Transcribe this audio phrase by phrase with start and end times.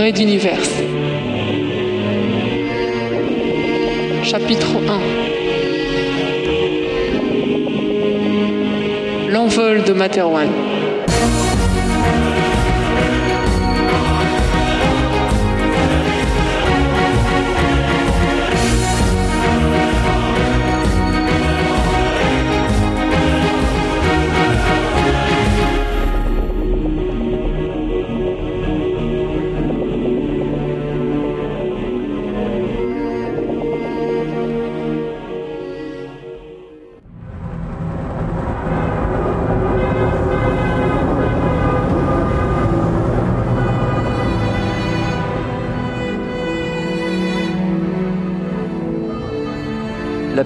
[0.00, 0.66] Ray d'univers.
[4.22, 4.78] Chapitre
[9.28, 10.48] 1 L'envol de Materwan.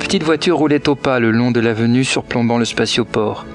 [0.05, 3.47] Petite voiture roulait au pas le long de l'avenue surplombant le spatioport.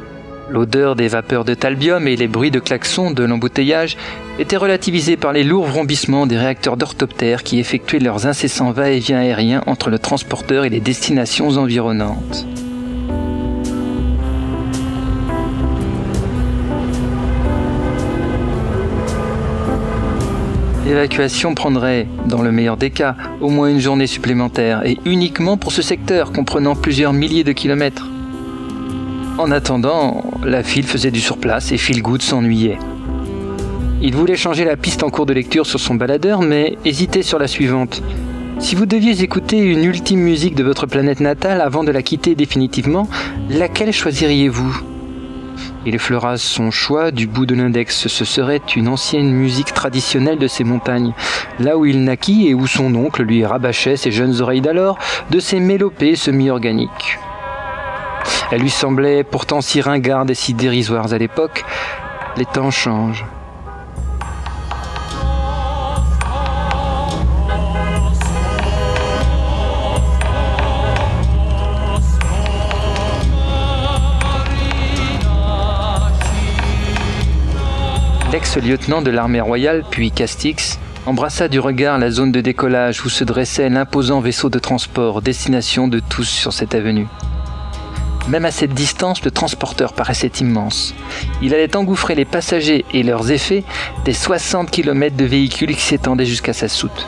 [0.50, 3.98] L'odeur des vapeurs de talbium et les bruits de klaxons de l'embouteillage
[4.40, 9.62] étaient relativisés par les lourds vrombissements des réacteurs d'orthoptères qui effectuaient leurs incessants va-et-vient aériens
[9.68, 12.48] entre le transporteur et les destinations environnantes.
[20.88, 25.72] L'évacuation prendrait, dans le meilleur des cas, au moins une journée supplémentaire, et uniquement pour
[25.72, 28.08] ce secteur comprenant plusieurs milliers de kilomètres.
[29.38, 32.78] En attendant, la file faisait du surplace et Philgood s'ennuyait.
[34.02, 37.40] Il voulait changer la piste en cours de lecture sur son baladeur, mais hésitait sur
[37.40, 38.02] la suivante.
[38.60, 42.36] Si vous deviez écouter une ultime musique de votre planète natale avant de la quitter
[42.36, 43.08] définitivement,
[43.50, 44.89] laquelle choisiriez-vous?
[45.86, 48.08] Il effleura son choix du bout de l'index.
[48.08, 51.14] Ce serait une ancienne musique traditionnelle de ces montagnes,
[51.60, 54.98] là où il naquit et où son oncle lui rabâchait ses jeunes oreilles d'alors
[55.30, 57.20] de ses mélopées semi-organiques.
[58.52, 61.64] Elle lui semblait pourtant si ringarde et si dérisoire à l'époque.
[62.38, 63.26] Les temps changent.
[78.32, 83.24] L'ex-lieutenant de l'armée royale, puis Castix, embrassa du regard la zone de décollage où se
[83.24, 87.08] dressait l'imposant vaisseau de transport, destination de tous sur cette avenue.
[88.28, 90.94] Même à cette distance, le transporteur paraissait immense.
[91.42, 93.64] Il allait engouffrer les passagers et leurs effets
[94.06, 97.08] des 60 km de véhicules qui s'étendaient jusqu'à sa soute.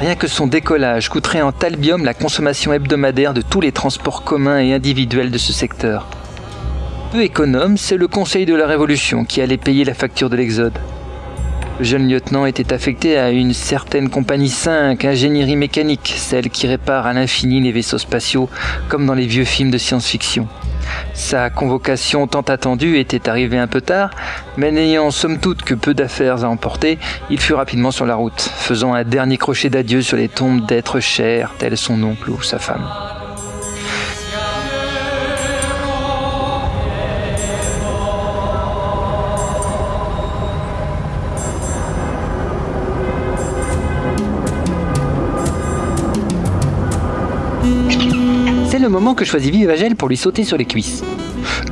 [0.00, 4.58] Rien que son décollage coûterait en talbium la consommation hebdomadaire de tous les transports communs
[4.58, 6.08] et individuels de ce secteur
[7.10, 10.78] peu économe, c'est le Conseil de la Révolution qui allait payer la facture de l'Exode.
[11.80, 17.06] Le jeune lieutenant était affecté à une certaine compagnie 5, ingénierie mécanique, celle qui répare
[17.06, 18.48] à l'infini les vaisseaux spatiaux,
[18.88, 20.46] comme dans les vieux films de science-fiction.
[21.14, 24.10] Sa convocation tant attendue était arrivée un peu tard,
[24.56, 28.40] mais n'ayant somme toute que peu d'affaires à emporter, il fut rapidement sur la route,
[28.40, 32.60] faisant un dernier crochet d'adieu sur les tombes d'êtres chers, tels son oncle ou sa
[32.60, 32.86] femme.
[48.80, 51.02] Le moment que choisit Vivagel pour lui sauter sur les cuisses.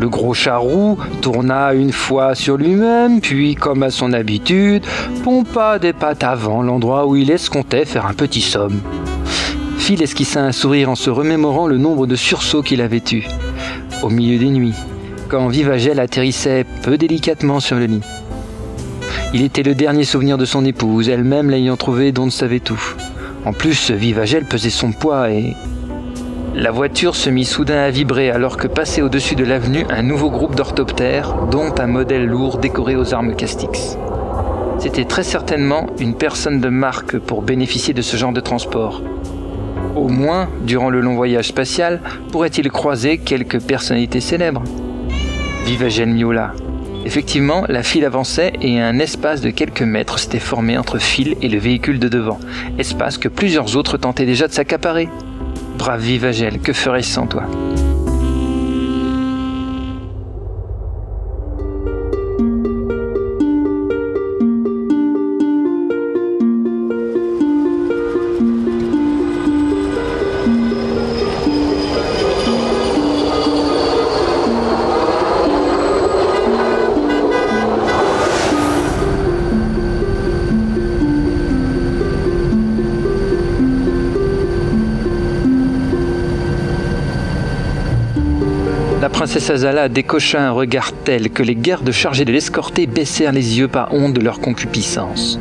[0.01, 4.85] Le gros charroux tourna une fois sur lui-même, puis, comme à son habitude,
[5.25, 8.81] pompa des pattes avant l'endroit où il escomptait faire un petit somme.
[9.79, 13.27] Phil esquissa un sourire en se remémorant le nombre de sursauts qu'il avait eus,
[14.03, 14.77] au milieu des nuits,
[15.29, 18.03] quand Vivagel atterrissait peu délicatement sur le lit.
[19.35, 22.81] Il était le dernier souvenir de son épouse, elle-même l'ayant trouvé dont ne savait tout.
[23.45, 25.55] En plus, Vivagel pesait son poids et,
[26.55, 30.31] la voiture se mit soudain à vibrer alors que passait au-dessus de l'avenue un nouveau
[30.31, 33.97] groupe d'orthoptères, dont un modèle lourd décoré aux armes Castix.
[34.79, 39.03] C'était très certainement une personne de marque pour bénéficier de ce genre de transport.
[39.97, 42.01] Au moins, durant le long voyage spatial,
[42.31, 44.63] pourrait-il croiser quelques personnalités célèbres?
[45.65, 46.53] Viva Miola.
[47.05, 51.49] Effectivement, la file avançait et un espace de quelques mètres s'était formé entre Phil et
[51.49, 52.39] le véhicule de devant,
[52.79, 55.09] espace que plusieurs autres tentaient déjà de s'accaparer.
[55.79, 57.45] Brave Vivagel, que ferais-je sans toi?
[89.31, 93.69] Princesse Azala décocha un regard tel que les gardes chargés de l'escorter baissèrent les yeux
[93.69, 95.39] par honte de leur concupiscence.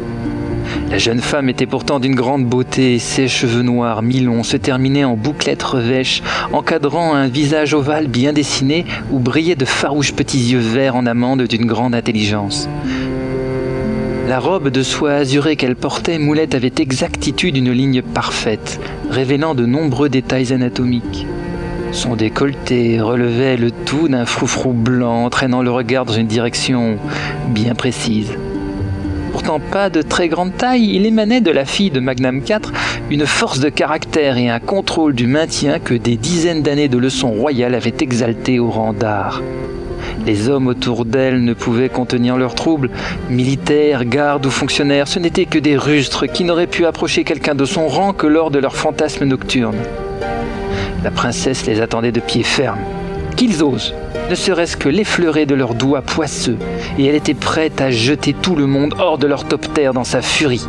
[0.91, 5.15] La jeune femme était pourtant d'une grande beauté, ses cheveux noirs mi-longs se terminaient en
[5.15, 10.97] bouclettes revêches, encadrant un visage ovale bien dessiné où brillaient de farouches petits yeux verts
[10.97, 12.67] en amande d'une grande intelligence.
[14.27, 19.65] La robe de soie azurée qu'elle portait moulait avec exactitude une ligne parfaite, révélant de
[19.65, 21.25] nombreux détails anatomiques.
[21.97, 26.99] Son décolleté relevait le tout d'un froufrou blanc, entraînant le regard dans une direction
[27.47, 28.33] bien précise.
[29.31, 32.71] Pourtant pas de très grande taille, il émanait de la fille de Magnam IV
[33.09, 37.31] une force de caractère et un contrôle du maintien que des dizaines d'années de leçons
[37.31, 39.41] royales avaient exalté au rang d'art.
[40.27, 42.91] Les hommes autour d'elle ne pouvaient contenir leurs troubles.
[43.31, 47.65] Militaires, gardes ou fonctionnaires, ce n'étaient que des rustres qui n'auraient pu approcher quelqu'un de
[47.65, 49.81] son rang que lors de leurs fantasmes nocturnes.
[51.03, 52.79] La princesse les attendait de pied ferme.
[53.35, 53.93] Qu'ils osent,
[54.29, 56.57] ne serait-ce que l'effleurer de leurs doigts poisseux,
[56.97, 60.21] et elle était prête à jeter tout le monde hors de leur terre dans sa
[60.21, 60.67] furie.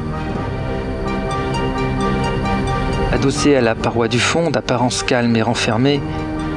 [3.12, 6.00] Adossée à la paroi du fond, d'apparence calme et renfermée,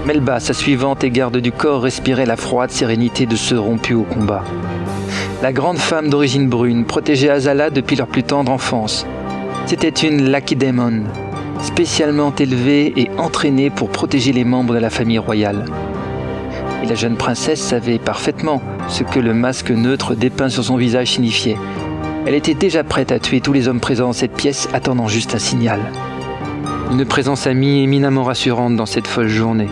[0.06, 4.04] Melba, sa suivante et garde du corps, respirait la froide sérénité de ceux rompus au
[4.04, 4.44] combat.
[5.42, 9.06] La grande femme d'origine brune protégeait Azala depuis leur plus tendre enfance.
[9.66, 11.04] C'était une Lakedemon,
[11.62, 15.66] spécialement élevée et entraînée pour protéger les membres de la famille royale.
[16.84, 21.12] Et la jeune princesse savait parfaitement ce que le masque neutre dépeint sur son visage
[21.12, 21.58] signifiait.
[22.25, 25.36] Elle était déjà prête à tuer tous les hommes présents dans cette pièce, attendant juste
[25.36, 25.80] un signal.
[26.92, 29.69] Une présence amie éminemment rassurante dans cette folle journée.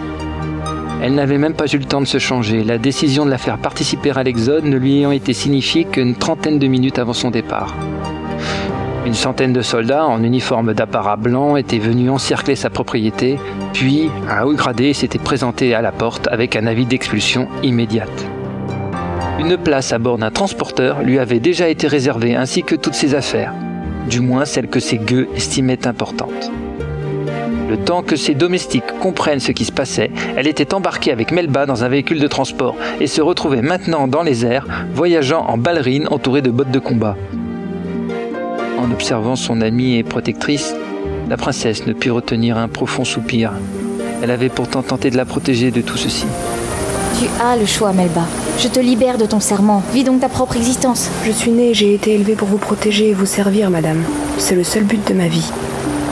[1.02, 3.58] Elle n'avait même pas eu le temps de se changer, la décision de la faire
[3.58, 7.76] participer à l'exode ne lui ayant été signifiée qu'une trentaine de minutes avant son départ.
[9.10, 13.40] Une centaine de soldats en uniforme d'apparat blanc étaient venus encercler sa propriété,
[13.74, 18.28] puis un haut gradé s'était présenté à la porte avec un avis d'expulsion immédiate.
[19.40, 23.16] Une place à bord d'un transporteur lui avait déjà été réservée ainsi que toutes ses
[23.16, 23.52] affaires,
[24.08, 26.52] du moins celles que ses gueux estimaient importantes.
[27.68, 31.66] Le temps que ses domestiques comprennent ce qui se passait, elle était embarquée avec Melba
[31.66, 36.08] dans un véhicule de transport et se retrouvait maintenant dans les airs, voyageant en ballerine
[36.12, 37.18] entourée de bottes de combat.
[38.80, 40.74] En observant son amie et protectrice,
[41.28, 43.52] la princesse ne put retenir un profond soupir.
[44.24, 46.26] Elle avait pourtant tenté de la protéger de tout ceci.
[47.20, 48.26] Tu as le choix, Melba.
[48.58, 49.84] Je te libère de ton serment.
[49.94, 51.10] Vis donc ta propre existence.
[51.26, 54.02] Je suis née, j'ai été élevée pour vous protéger et vous servir, madame.
[54.38, 55.52] C'est le seul but de ma vie.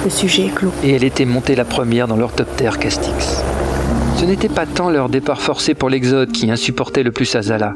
[0.03, 0.73] Le sujet est clos.
[0.83, 3.41] Et elle était montée la première dans leur top terre Castix.
[4.17, 7.75] Ce n'était pas tant leur départ forcé pour l'Exode qui insupportait le plus Azala.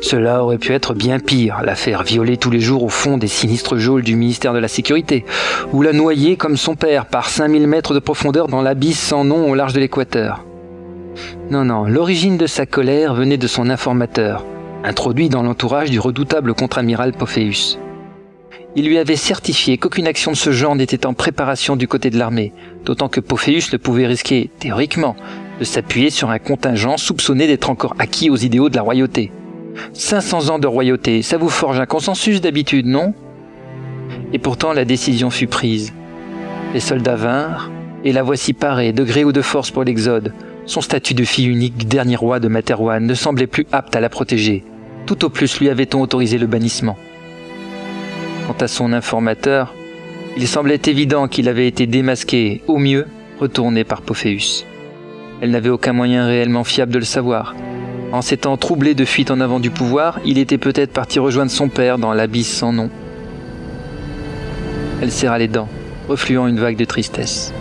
[0.00, 3.28] Cela aurait pu être bien pire, la faire violer tous les jours au fond des
[3.28, 5.24] sinistres geôles du ministère de la Sécurité,
[5.72, 9.50] ou la noyer comme son père par 5000 mètres de profondeur dans l'abysse sans nom
[9.50, 10.44] au large de l'équateur.
[11.50, 14.44] Non, non, l'origine de sa colère venait de son informateur,
[14.84, 17.78] introduit dans l'entourage du redoutable contre-amiral Pophéus.
[18.76, 22.18] Il lui avait certifié qu'aucune action de ce genre n'était en préparation du côté de
[22.18, 22.52] l'armée,
[22.84, 25.16] d'autant que Pophéus ne pouvait risquer, théoriquement,
[25.58, 29.32] de s'appuyer sur un contingent soupçonné d'être encore acquis aux idéaux de la royauté.
[29.92, 33.14] 500 ans de royauté, ça vous forge un consensus d'habitude, non?
[34.32, 35.92] Et pourtant la décision fut prise.
[36.74, 37.70] Les soldats vinrent,
[38.04, 40.32] et la voici parée, de gré ou de force pour l'Exode.
[40.66, 44.08] Son statut de fille unique, dernier roi de Materwan, ne semblait plus apte à la
[44.08, 44.64] protéger.
[45.06, 46.96] Tout au plus lui avait-on autorisé le bannissement.
[48.46, 49.74] Quant à son informateur,
[50.36, 53.06] il semblait évident qu'il avait été démasqué, au mieux,
[53.40, 54.64] retourné par Pophéus.
[55.40, 57.54] Elle n'avait aucun moyen réellement fiable de le savoir.
[58.10, 61.68] En s'étant troublé de fuite en avant du pouvoir, il était peut-être parti rejoindre son
[61.68, 62.88] père dans l'abysse sans nom.
[65.02, 65.68] Elle serra les dents,
[66.08, 67.52] refluant une vague de tristesse.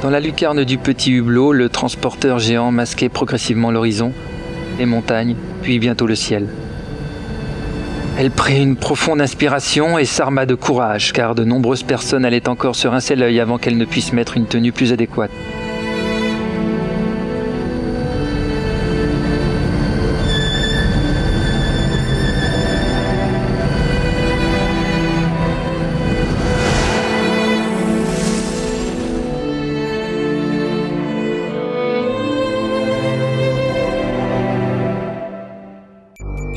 [0.00, 4.12] Dans la lucarne du petit hublot, le transporteur géant masquait progressivement l'horizon,
[4.78, 6.46] les montagnes, puis bientôt le ciel.
[8.16, 12.76] Elle prit une profonde inspiration et s'arma de courage, car de nombreuses personnes allaient encore
[12.76, 15.32] se rincer l'œil avant qu'elle ne puisse mettre une tenue plus adéquate.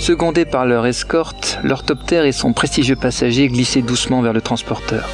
[0.08, 5.10] Secondés par leur escorte, l'orthoptère et son prestigieux passager glissaient doucement vers le transporteur.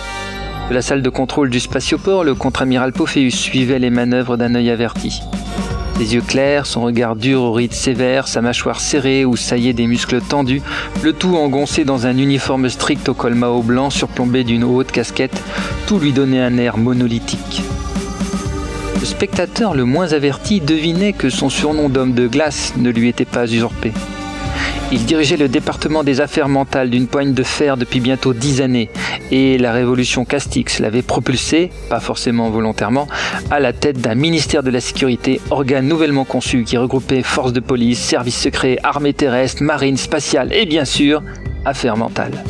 [0.70, 4.70] De la salle de contrôle du spatioport, le contre-amiral Pophéus suivait les manœuvres d'un œil
[4.70, 5.24] averti.
[5.98, 9.88] Ses yeux clairs, son regard dur aux rides sévères, sa mâchoire serrée où saillaient des
[9.88, 10.62] muscles tendus,
[11.02, 15.42] le tout engoncé dans un uniforme strict au col Mao blanc surplombé d'une haute casquette,
[15.88, 17.64] tout lui donnait un air monolithique.
[19.00, 23.26] Le spectateur le moins averti devinait que son surnom d'homme de glace ne lui était
[23.26, 23.92] pas usurpé.
[24.94, 28.92] Il dirigeait le département des affaires mentales d'une poigne de fer depuis bientôt dix années,
[29.32, 33.08] et la révolution Castix l'avait propulsé, pas forcément volontairement,
[33.50, 37.60] à la tête d'un ministère de la sécurité, organe nouvellement conçu qui regroupait forces de
[37.60, 41.24] police, services secrets, armées terrestres, marine, spatiale et bien sûr,
[41.66, 42.44] affaires mentales.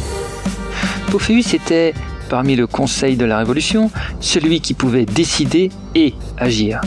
[1.12, 1.94] Pophéus était,
[2.30, 6.82] parmi le Conseil de la Révolution, celui qui pouvait décider et agir.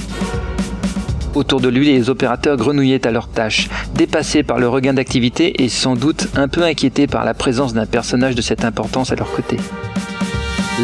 [1.36, 5.68] Autour de lui, les opérateurs grenouillaient à leur tâche, dépassés par le regain d'activité et
[5.68, 9.30] sans doute un peu inquiétés par la présence d'un personnage de cette importance à leur
[9.30, 9.58] côté.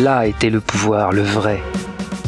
[0.02, 1.62] Là était le pouvoir, le vrai.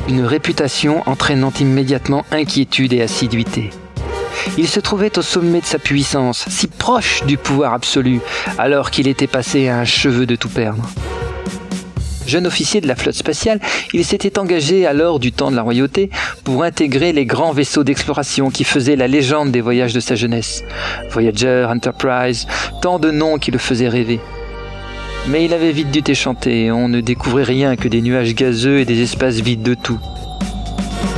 [0.09, 3.69] Une réputation entraînant immédiatement inquiétude et assiduité.
[4.57, 8.21] Il se trouvait au sommet de sa puissance, si proche du pouvoir absolu,
[8.57, 10.89] alors qu'il était passé à un cheveu de tout perdre.
[12.27, 13.61] Jeune officier de la flotte spatiale,
[13.93, 16.11] il s'était engagé alors du temps de la royauté
[16.43, 20.63] pour intégrer les grands vaisseaux d'exploration qui faisaient la légende des voyages de sa jeunesse.
[21.11, 22.47] Voyager, Enterprise,
[22.81, 24.21] tant de noms qui le faisaient rêver.
[25.29, 28.85] Mais il avait vite dû déchanter, on ne découvrait rien que des nuages gazeux et
[28.85, 29.99] des espaces vides de tout.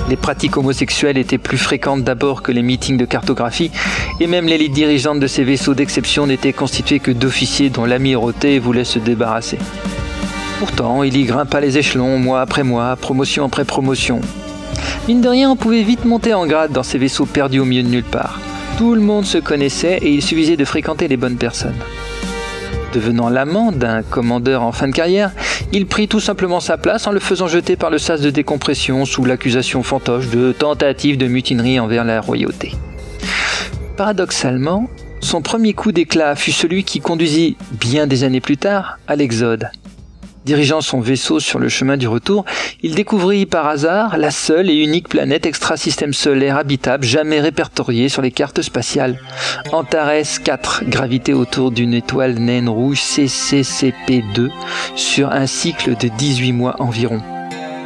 [0.08, 3.72] Les pratiques homosexuelles étaient plus fréquentes d'abord que les meetings de cartographie,
[4.20, 8.84] et même l'élite dirigeante de ces vaisseaux d'exception n'était constituée que d'officiers dont l'amirauté voulait
[8.84, 9.58] se débarrasser.
[10.58, 14.22] Pourtant, il y grimpa les échelons mois après mois, promotion après promotion.
[15.06, 17.82] Mine de rien, on pouvait vite monter en grade dans ces vaisseaux perdus au milieu
[17.82, 18.40] de nulle part.
[18.78, 21.76] Tout le monde se connaissait et il suffisait de fréquenter les bonnes personnes.
[22.94, 25.32] Devenant l'amant d'un commandeur en fin de carrière,
[25.72, 29.04] il prit tout simplement sa place en le faisant jeter par le sas de décompression
[29.04, 32.72] sous l'accusation fantoche de tentative de mutinerie envers la royauté.
[33.98, 34.88] Paradoxalement,
[35.20, 39.68] son premier coup d'éclat fut celui qui conduisit, bien des années plus tard, à l'Exode.
[40.46, 42.44] Dirigeant son vaisseau sur le chemin du retour,
[42.80, 48.22] il découvrit par hasard la seule et unique planète extra-système solaire habitable jamais répertoriée sur
[48.22, 49.18] les cartes spatiales.
[49.72, 50.12] Antares
[50.44, 54.50] 4 gravité autour d'une étoile naine rouge CCCP2
[54.94, 57.20] sur un cycle de 18 mois environ.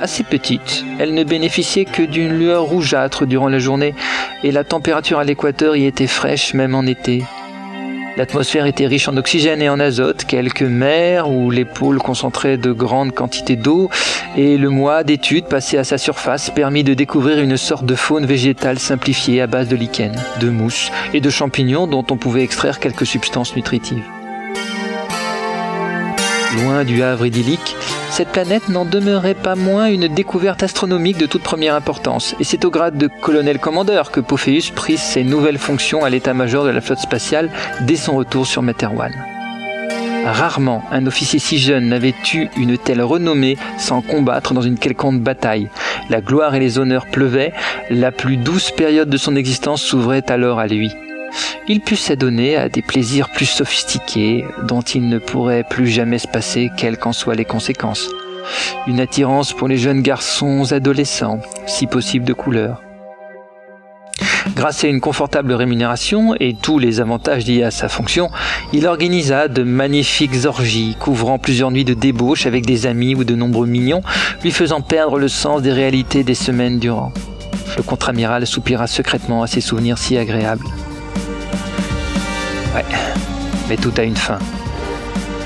[0.02, 3.94] Assez petite, elle ne bénéficiait que d'une lueur rougeâtre durant la journée
[4.44, 7.24] et la température à l'équateur y était fraîche même en été.
[8.16, 12.72] L'atmosphère était riche en oxygène et en azote, quelques mers où les pôles concentraient de
[12.72, 13.88] grandes quantités d'eau,
[14.36, 18.26] et le mois d'études passé à sa surface permit de découvrir une sorte de faune
[18.26, 22.80] végétale simplifiée à base de lichens, de mousses et de champignons dont on pouvait extraire
[22.80, 24.04] quelques substances nutritives.
[26.56, 27.76] Loin du havre idyllique,
[28.10, 32.64] cette planète n'en demeurait pas moins une découverte astronomique de toute première importance, et c'est
[32.64, 36.98] au grade de colonel-commandeur que Pophéus prit ses nouvelles fonctions à l'état-major de la flotte
[36.98, 37.50] spatiale
[37.82, 39.12] dès son retour sur Materwan.
[40.26, 45.20] Rarement un officier si jeune n'avait eu une telle renommée sans combattre dans une quelconque
[45.20, 45.70] bataille.
[46.10, 47.52] La gloire et les honneurs pleuvaient,
[47.88, 50.90] la plus douce période de son existence s'ouvrait alors à lui
[51.68, 56.28] il put s'adonner à des plaisirs plus sophistiqués dont il ne pourrait plus jamais se
[56.28, 58.08] passer quelles qu'en soient les conséquences.
[58.86, 62.82] Une attirance pour les jeunes garçons adolescents, si possible de couleur.
[64.54, 68.30] Grâce à une confortable rémunération et tous les avantages liés à sa fonction,
[68.72, 73.34] il organisa de magnifiques orgies couvrant plusieurs nuits de débauche avec des amis ou de
[73.34, 74.02] nombreux mignons,
[74.42, 77.12] lui faisant perdre le sens des réalités des semaines durant.
[77.76, 80.66] Le contre-amiral soupira secrètement à ces souvenirs si agréables.
[82.74, 82.84] Ouais,
[83.68, 84.38] mais tout a une fin.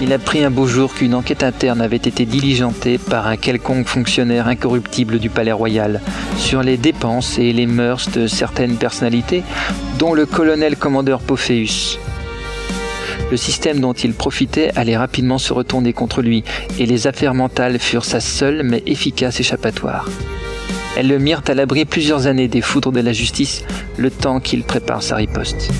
[0.00, 4.48] Il apprit un beau jour qu'une enquête interne avait été diligentée par un quelconque fonctionnaire
[4.48, 6.00] incorruptible du palais royal
[6.36, 9.44] sur les dépenses et les mœurs de certaines personnalités,
[9.98, 11.98] dont le colonel-commandeur Pophéus.
[13.30, 16.44] Le système dont il profitait allait rapidement se retourner contre lui,
[16.78, 20.10] et les affaires mentales furent sa seule mais efficace échappatoire.
[20.96, 23.64] Elles le mirent à l'abri plusieurs années des foudres de la justice,
[23.96, 25.70] le temps qu'il prépare sa riposte.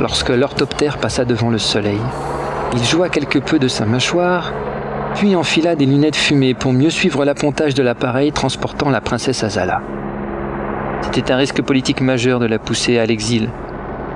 [0.00, 2.00] Lorsque l'orthoptère passa devant le soleil.
[2.74, 4.52] Il joua quelque peu de sa mâchoire,
[5.14, 9.82] puis enfila des lunettes fumées pour mieux suivre l'appontage de l'appareil transportant la princesse Azala.
[11.02, 13.48] C'était un risque politique majeur de la pousser à l'exil,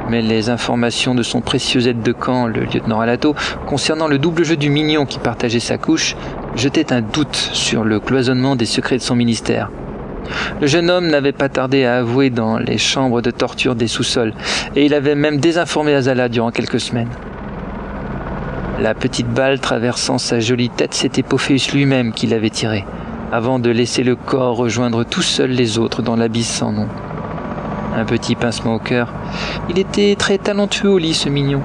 [0.08, 3.34] Mais les informations de son précieux aide de camp, le lieutenant Alato,
[3.66, 6.14] concernant le double jeu du mignon qui partageait sa couche,
[6.54, 9.68] jetaient un doute sur le cloisonnement des secrets de son ministère.
[10.60, 14.32] Le jeune homme n'avait pas tardé à avouer dans les chambres de torture des sous-sols,
[14.74, 17.10] et il avait même désinformé Azala durant quelques semaines.
[18.80, 22.84] La petite balle traversant sa jolie tête, c'était Pophéus lui-même qui l'avait tirée,
[23.32, 26.88] avant de laisser le corps rejoindre tout seul les autres dans l'abysse sans nom.
[27.96, 29.12] Un petit pincement au cœur.
[29.70, 31.62] Il était très talentueux au lit, ce mignon.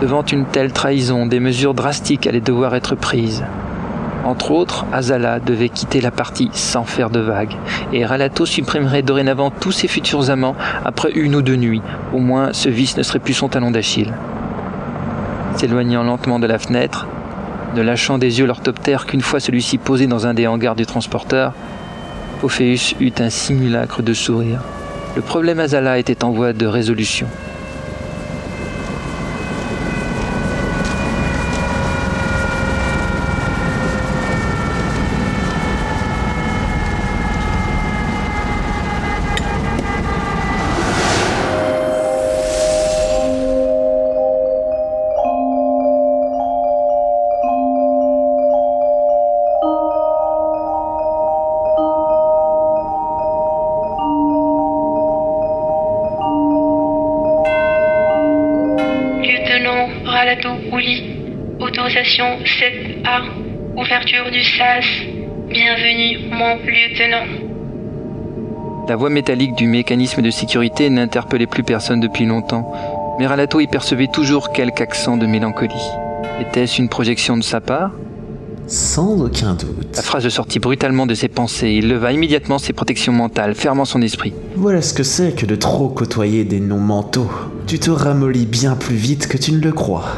[0.00, 3.42] Devant une telle trahison, des mesures drastiques allaient devoir être prises.
[4.24, 7.56] Entre autres, Azala devait quitter la partie sans faire de vagues,
[7.92, 11.82] et Ralato supprimerait dorénavant tous ses futurs amants après une ou deux nuits.
[12.12, 14.12] Au moins, ce vice ne serait plus son talon d'Achille.
[15.56, 17.06] S'éloignant lentement de la fenêtre,
[17.74, 21.52] ne lâchant des yeux l'orthoptère qu'une fois celui-ci posé dans un des hangars du transporteur,
[22.42, 24.60] Ophéus eut un simulacre de sourire.
[25.16, 27.26] Le problème Azala était en voie de résolution.
[61.60, 63.22] Autorisation 7A.
[63.74, 64.84] Ouverture du SAS.
[65.48, 67.24] Bienvenue, mon lieutenant.
[68.86, 72.70] La voix métallique du mécanisme de sécurité n'interpellait plus personne depuis longtemps,
[73.18, 75.88] mais Ralato y percevait toujours quelque accent de mélancolie.
[76.38, 77.92] Était-ce une projection de sa part?
[78.66, 79.96] Sans aucun doute.
[79.96, 81.70] La phrase sortit brutalement de ses pensées.
[81.70, 84.34] Il leva immédiatement ses protections mentales, fermant son esprit.
[84.54, 87.30] Voilà ce que c'est que de trop côtoyer des noms mentaux.
[87.70, 90.08] Tu te ramollis bien plus vite que tu ne le crois.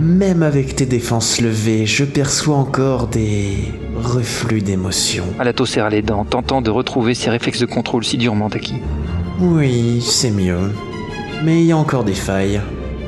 [0.00, 5.26] Même avec tes défenses levées, je perçois encore des reflux d'émotions.
[5.38, 8.82] Alato serra les dents, tentant de retrouver ses réflexes de contrôle si durement acquis.
[9.38, 10.72] Oui, c'est mieux.
[11.44, 12.60] Mais il y a encore des failles.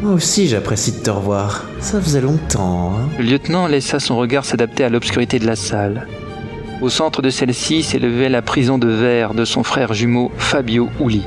[0.02, 1.64] Moi aussi, j'apprécie de te revoir.
[1.80, 2.92] Ça faisait longtemps.
[2.92, 6.06] Hein Le lieutenant laissa son regard s'adapter à l'obscurité de la salle.
[6.80, 11.24] Au centre de celle-ci s'élevait la prison de verre de son frère jumeau Fabio Uli.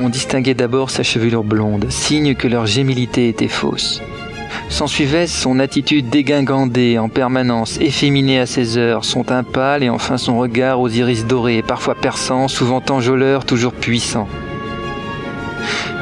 [0.00, 4.02] On distinguait d'abord sa chevelure blonde, signe que leur gémilité était fausse.
[4.68, 10.18] S'ensuivait son attitude dégingandée en permanence, efféminée à ses heures, son teint pâle et enfin
[10.18, 14.28] son regard aux iris dorés, parfois perçants, souvent enjôleurs, toujours puissants.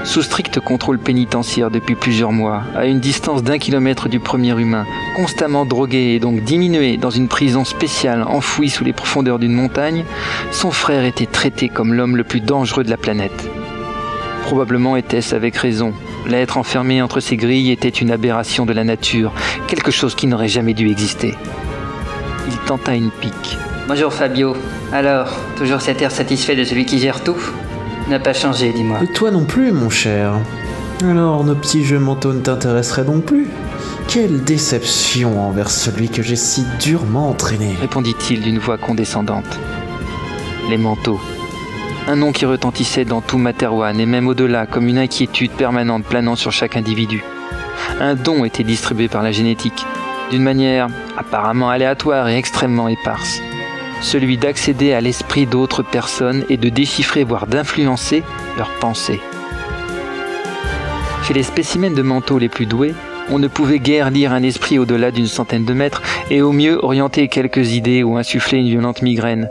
[0.05, 4.87] Sous strict contrôle pénitentiaire depuis plusieurs mois, à une distance d'un kilomètre du premier humain,
[5.16, 10.05] constamment drogué et donc diminué dans une prison spéciale enfouie sous les profondeurs d'une montagne,
[10.50, 13.51] son frère était traité comme l'homme le plus dangereux de la planète.
[14.42, 15.94] Probablement était-ce avec raison,
[16.26, 19.33] L'être enfermé entre ces grilles était une aberration de la nature,
[19.66, 21.35] quelque chose qui n'aurait jamais dû exister.
[22.46, 23.59] Il tenta une pique.
[23.88, 24.57] Bonjour Fabio.
[24.92, 27.38] Alors, toujours cet air satisfait de celui qui gère tout
[28.09, 28.98] N'a pas changé, dis-moi.
[29.02, 30.35] Et toi non plus, mon cher.
[31.05, 33.48] Alors, nos petits jeux mentaux ne t'intéresseraient donc plus
[34.07, 39.59] Quelle déception envers celui que j'ai si durement entraîné répondit-il d'une voix condescendante.
[40.70, 41.20] Les manteaux,
[42.08, 46.36] un nom qui retentissait dans tout Materwan et même au-delà comme une inquiétude permanente planant
[46.36, 47.22] sur chaque individu.
[48.00, 49.86] Un don était distribué par la génétique,
[50.30, 53.40] d'une manière apparemment aléatoire et extrêmement éparse.
[54.00, 58.24] Celui d'accéder à l'esprit d'autres personnes et de déchiffrer voire d'influencer
[58.56, 59.20] leurs pensées.
[61.22, 62.94] Chez les spécimens de manteaux les plus doués,
[63.30, 66.84] on ne pouvait guère lire un esprit au-delà d'une centaine de mètres et au mieux
[66.84, 69.48] orienter quelques idées ou insuffler une violente migraine,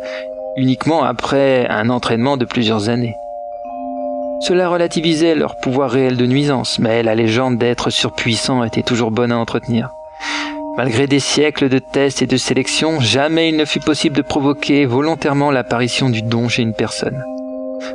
[0.58, 3.16] uniquement après un entraînement de plusieurs années.
[4.42, 9.32] Cela relativisait leur pouvoir réel de nuisance, mais la légende d'être surpuissant était toujours bonne
[9.32, 9.92] à entretenir.
[10.78, 14.86] Malgré des siècles de tests et de sélections, jamais il ne fut possible de provoquer
[14.86, 17.24] volontairement l'apparition du don chez une personne.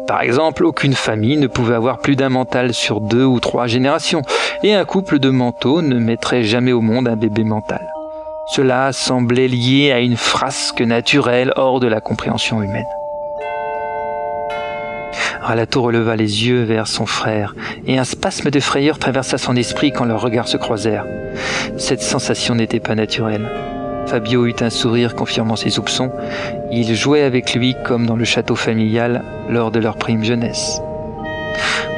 [0.07, 4.23] Par exemple, aucune famille ne pouvait avoir plus d'un mental sur deux ou trois générations,
[4.63, 7.96] et un couple de manteaux ne mettrait jamais au monde un bébé mental.
[8.49, 12.87] Cela semblait lié à une frasque naturelle hors de la compréhension humaine.
[15.41, 17.55] Ralato releva les yeux vers son frère,
[17.87, 21.07] et un spasme de frayeur traversa son esprit quand leurs regards se croisèrent.
[21.77, 23.49] Cette sensation n'était pas naturelle.
[24.07, 26.13] Fabio eut un sourire confirmant ses soupçons.
[26.71, 30.81] Il jouait avec lui comme dans le château familial lors de leur prime jeunesse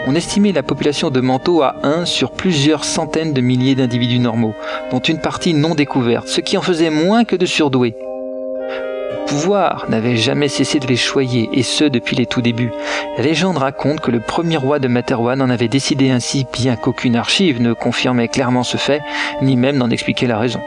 [0.08, 4.54] on estimait la population de Manteau à 1 sur plusieurs centaines de milliers d'individus normaux,
[4.90, 7.94] dont une partie non découverte, ce qui en faisait moins que de surdoués.
[8.00, 12.72] Le pouvoir n'avait jamais cessé de les choyer, et ce depuis les tout débuts.
[13.18, 17.14] La légende raconte que le premier roi de Materwan en avait décidé ainsi, bien qu'aucune
[17.14, 19.02] archive ne confirmait clairement ce fait,
[19.42, 20.62] ni même n'en expliquait la raison.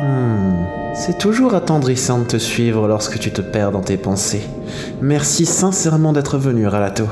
[0.00, 4.42] Hmm, c'est toujours attendrissant de te suivre lorsque tu te perds dans tes pensées.
[5.02, 7.04] Merci sincèrement d'être venu, Ralato.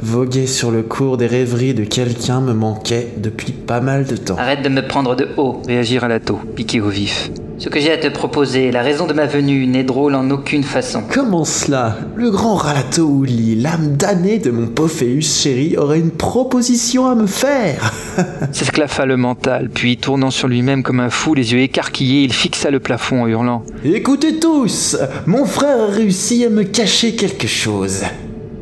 [0.00, 4.36] Voguer sur le cours des rêveries de quelqu'un me manquait depuis pas mal de temps.
[4.38, 5.60] Arrête de me prendre de haut.
[5.66, 7.30] Réagit Ralato, piqué au vif.
[7.60, 10.62] Ce que j'ai à te proposer, la raison de ma venue, n'est drôle en aucune
[10.62, 11.02] façon.
[11.06, 11.98] Comment cela?
[12.16, 17.26] Le grand Ralato Ouli, l'âme damnée de mon Pophéus chéri, aurait une proposition à me
[17.26, 17.92] faire?
[18.52, 22.70] S'esclaffa le mental, puis tournant sur lui-même comme un fou, les yeux écarquillés, il fixa
[22.70, 23.62] le plafond en hurlant.
[23.84, 24.96] Écoutez tous
[25.26, 28.04] Mon frère a réussi à me cacher quelque chose.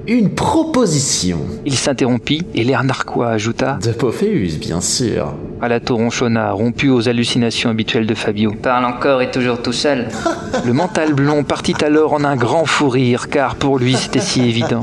[0.08, 1.40] Une proposition.
[1.66, 5.34] Il s'interrompit et l'air narquois ajouta De Pophéus, bien sûr.
[5.60, 8.54] Ralato ronchonna, rompu aux hallucinations habituelles de Fabio.
[8.54, 10.08] Parle encore et toujours tout seul.
[10.64, 14.40] Le mental blond partit alors en un grand fou rire, car pour lui c'était si
[14.40, 14.80] évident.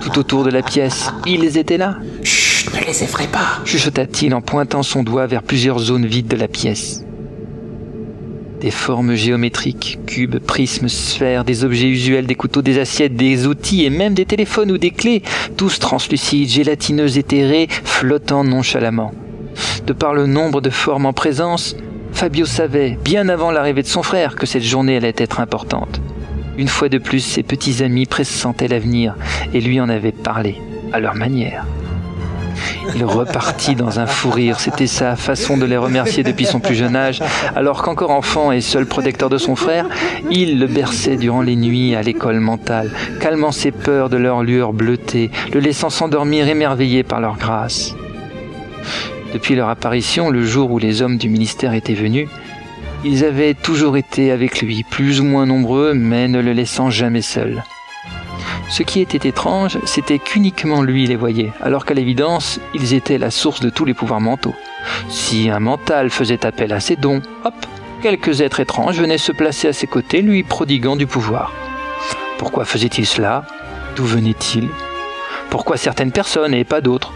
[0.00, 4.42] Tout autour de la pièce, ils étaient là, Chut, ne les effraie pas chuchota-t-il en
[4.42, 7.02] pointant son doigt vers plusieurs zones vides de la pièce.
[8.60, 13.86] Des formes géométriques, cubes, prismes, sphères, des objets usuels, des couteaux, des assiettes, des outils
[13.86, 15.22] et même des téléphones ou des clés,
[15.56, 19.12] tous translucides, gélatineux, éthérés, flottant nonchalamment.
[19.86, 21.74] De par le nombre de formes en présence,
[22.12, 26.02] Fabio savait, bien avant l'arrivée de son frère, que cette journée allait être importante.
[26.58, 29.16] Une fois de plus, ses petits amis pressentaient l'avenir
[29.54, 30.56] et lui en avaient parlé,
[30.92, 31.64] à leur manière.
[32.94, 36.74] Il repartit dans un fou rire, c'était sa façon de les remercier depuis son plus
[36.74, 37.22] jeune âge,
[37.54, 39.86] alors qu'encore enfant et seul protecteur de son frère,
[40.30, 44.72] il le berçait durant les nuits à l'école mentale, calmant ses peurs de leur lueur
[44.72, 47.94] bleutée, le laissant s'endormir émerveillé par leur grâce.
[49.32, 52.28] Depuis leur apparition, le jour où les hommes du ministère étaient venus,
[53.04, 57.22] ils avaient toujours été avec lui, plus ou moins nombreux, mais ne le laissant jamais
[57.22, 57.62] seul.
[58.70, 63.32] Ce qui était étrange, c'était qu'uniquement lui les voyait, alors qu'à l'évidence, ils étaient la
[63.32, 64.54] source de tous les pouvoirs mentaux.
[65.08, 67.54] Si un mental faisait appel à ses dons, hop,
[68.00, 71.52] quelques êtres étranges venaient se placer à ses côtés, lui prodiguant du pouvoir.
[72.38, 73.44] Pourquoi faisait-il cela?
[73.96, 74.68] D'où venait-il?
[75.50, 77.12] Pourquoi certaines personnes et pas d'autres?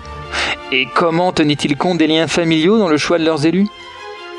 [0.73, 3.69] Et comment tenait-il compte des liens familiaux dans le choix de leurs élus?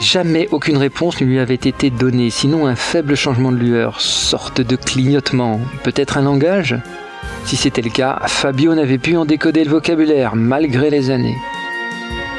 [0.02, 4.60] Jamais aucune réponse ne lui avait été donnée, sinon un faible changement de lueur, sorte
[4.60, 6.76] de clignotement, peut-être un langage?
[7.46, 11.38] Si c'était le cas, Fabio n'avait pu en décoder le vocabulaire, malgré les années.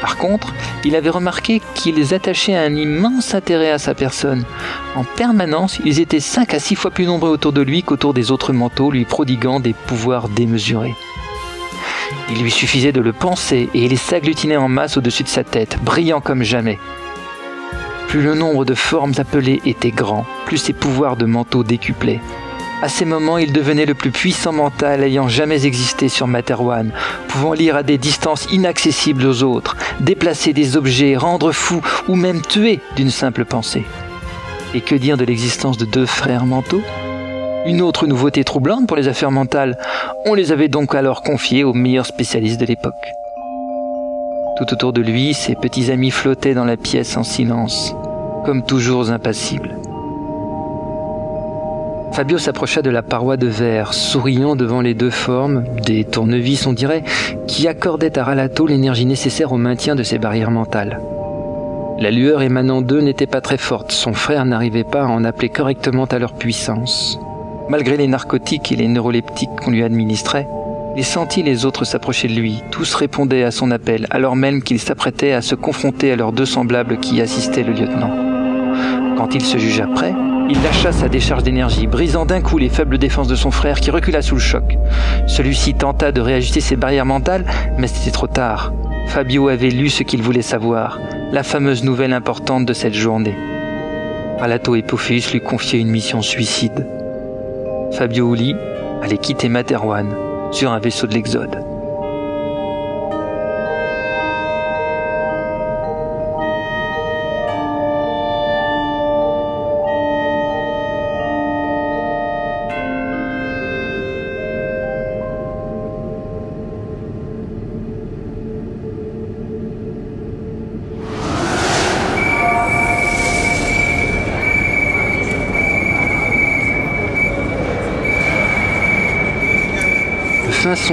[0.01, 4.43] Par contre, il avait remarqué qu'ils attachaient un immense intérêt à sa personne.
[4.95, 8.31] En permanence, ils étaient cinq à six fois plus nombreux autour de lui qu'autour des
[8.31, 10.95] autres manteaux, lui prodiguant des pouvoirs démesurés.
[12.29, 15.77] Il lui suffisait de le penser et il s'agglutinait en masse au-dessus de sa tête,
[15.83, 16.79] brillant comme jamais.
[18.09, 22.21] Plus le nombre de formes appelées était grand, plus ses pouvoirs de manteau décuplaient.
[22.79, 26.91] À ces moments, il devenait le plus puissant mental ayant jamais existé sur Materwan,
[27.27, 32.41] pouvant lire à des distances inaccessibles aux autres, déplacer des objets, rendre fou ou même
[32.41, 33.83] tuer d'une simple pensée.
[34.75, 36.83] Et que dire de l'existence de deux frères mentaux?
[37.65, 39.75] Une autre nouveauté troublante pour les affaires mentales,
[40.25, 42.93] on les avait donc alors confiés aux meilleurs spécialistes de l'époque.
[44.57, 47.95] Tout autour de lui, ses petits amis flottaient dans la pièce en silence,
[48.45, 49.75] comme toujours impassibles.
[52.11, 56.73] Fabio s'approcha de la paroi de verre, souriant devant les deux formes, des tournevis on
[56.73, 57.03] dirait,
[57.47, 60.99] qui accordaient à Ralato l'énergie nécessaire au maintien de ses barrières mentales.
[61.99, 65.49] La lueur émanant d'eux n'était pas très forte, son frère n'arrivait pas à en appeler
[65.49, 67.19] correctement à leur puissance.
[67.69, 70.47] Malgré les narcotiques et les neuroleptiques qu'on lui administrait,
[70.95, 72.63] il sentit les autres s'approcher de lui.
[72.71, 76.45] Tous répondaient à son appel, alors même qu'il s'apprêtait à se confronter à leurs deux
[76.45, 78.11] semblables qui assistaient le lieutenant.
[79.17, 80.13] Quand il se jugea prêt,
[80.49, 83.91] il lâcha sa décharge d'énergie, brisant d'un coup les faibles défenses de son frère qui
[83.91, 84.77] recula sous le choc.
[85.27, 87.45] Celui-ci tenta de réajuster ses barrières mentales,
[87.77, 88.71] mais c'était trop tard.
[89.07, 90.99] Fabio avait lu ce qu'il voulait savoir,
[91.31, 93.35] la fameuse nouvelle importante de cette journée.
[94.39, 96.87] Palato et Pophéus lui confiaient une mission suicide.
[97.93, 98.55] Fabio Uli
[99.01, 100.07] allait quitter Materwan
[100.51, 101.76] sur un vaisseau de l'Exode.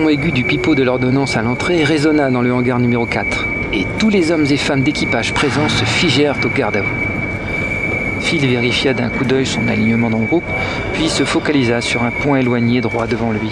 [0.08, 4.10] Aigu du pipeau de l'ordonnance à l'entrée résonna dans le hangar numéro 4, et tous
[4.10, 8.20] les hommes et femmes d'équipage présents se figèrent au garde à vous.
[8.20, 10.44] Phil vérifia d'un coup d'œil son alignement dans le groupe,
[10.92, 13.50] puis se focalisa sur un point éloigné droit devant lui.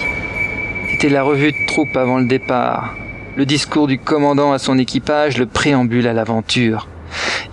[0.90, 2.96] C'était la revue de troupe avant le départ,
[3.36, 6.88] le discours du commandant à son équipage, le préambule à l'aventure.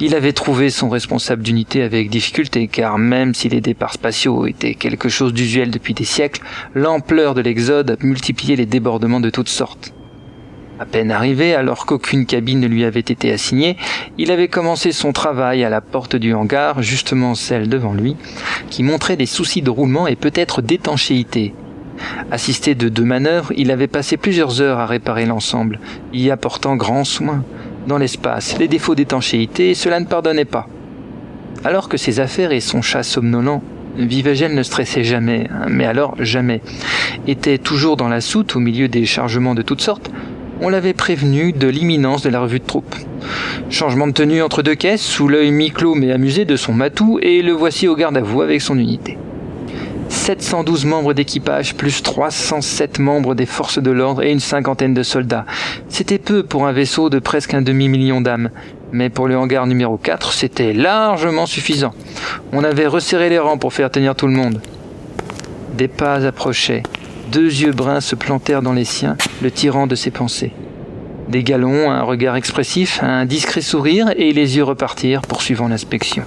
[0.01, 4.73] Il avait trouvé son responsable d'unité avec difficulté, car même si les départs spatiaux étaient
[4.73, 6.41] quelque chose d'usuel depuis des siècles,
[6.73, 9.93] l'ampleur de l'exode multipliait les débordements de toutes sortes.
[10.79, 13.75] À peine arrivé, alors qu'aucune cabine ne lui avait été assignée,
[14.17, 18.15] il avait commencé son travail à la porte du hangar, justement celle devant lui,
[18.69, 21.53] qui montrait des soucis de roulement et peut-être d'étanchéité.
[22.31, 25.81] Assisté de deux manœuvres, il avait passé plusieurs heures à réparer l'ensemble,
[26.13, 27.43] y apportant grand soin.
[27.87, 30.67] Dans l'espace, les défauts d'étanchéité, cela ne pardonnait pas.
[31.63, 33.61] Alors que ses affaires et son chat somnolent,
[33.97, 36.61] Vivagel ne stressait jamais, mais alors jamais,
[37.27, 40.11] était toujours dans la soute au milieu des chargements de toutes sortes,
[40.61, 42.95] on l'avait prévenu de l'imminence de la revue de troupe.
[43.69, 47.41] Changement de tenue entre deux caisses, sous l'œil mi-clos mais amusé de son matou, et
[47.41, 49.17] le voici au garde à vous avec son unité.
[50.09, 55.45] 712 membres d'équipage plus 307 membres des forces de l'ordre et une cinquantaine de soldats.
[55.87, 58.49] C'était peu pour un vaisseau de presque un demi-million d'âmes.
[58.91, 61.93] Mais pour le hangar numéro 4, c'était largement suffisant.
[62.51, 64.61] On avait resserré les rangs pour faire tenir tout le monde.
[65.77, 66.83] Des pas approchaient.
[67.31, 70.51] Deux yeux bruns se plantèrent dans les siens, le tirant de ses pensées.
[71.27, 76.23] Des galons, un regard expressif, un discret sourire, et les yeux repartirent, poursuivant l'inspection.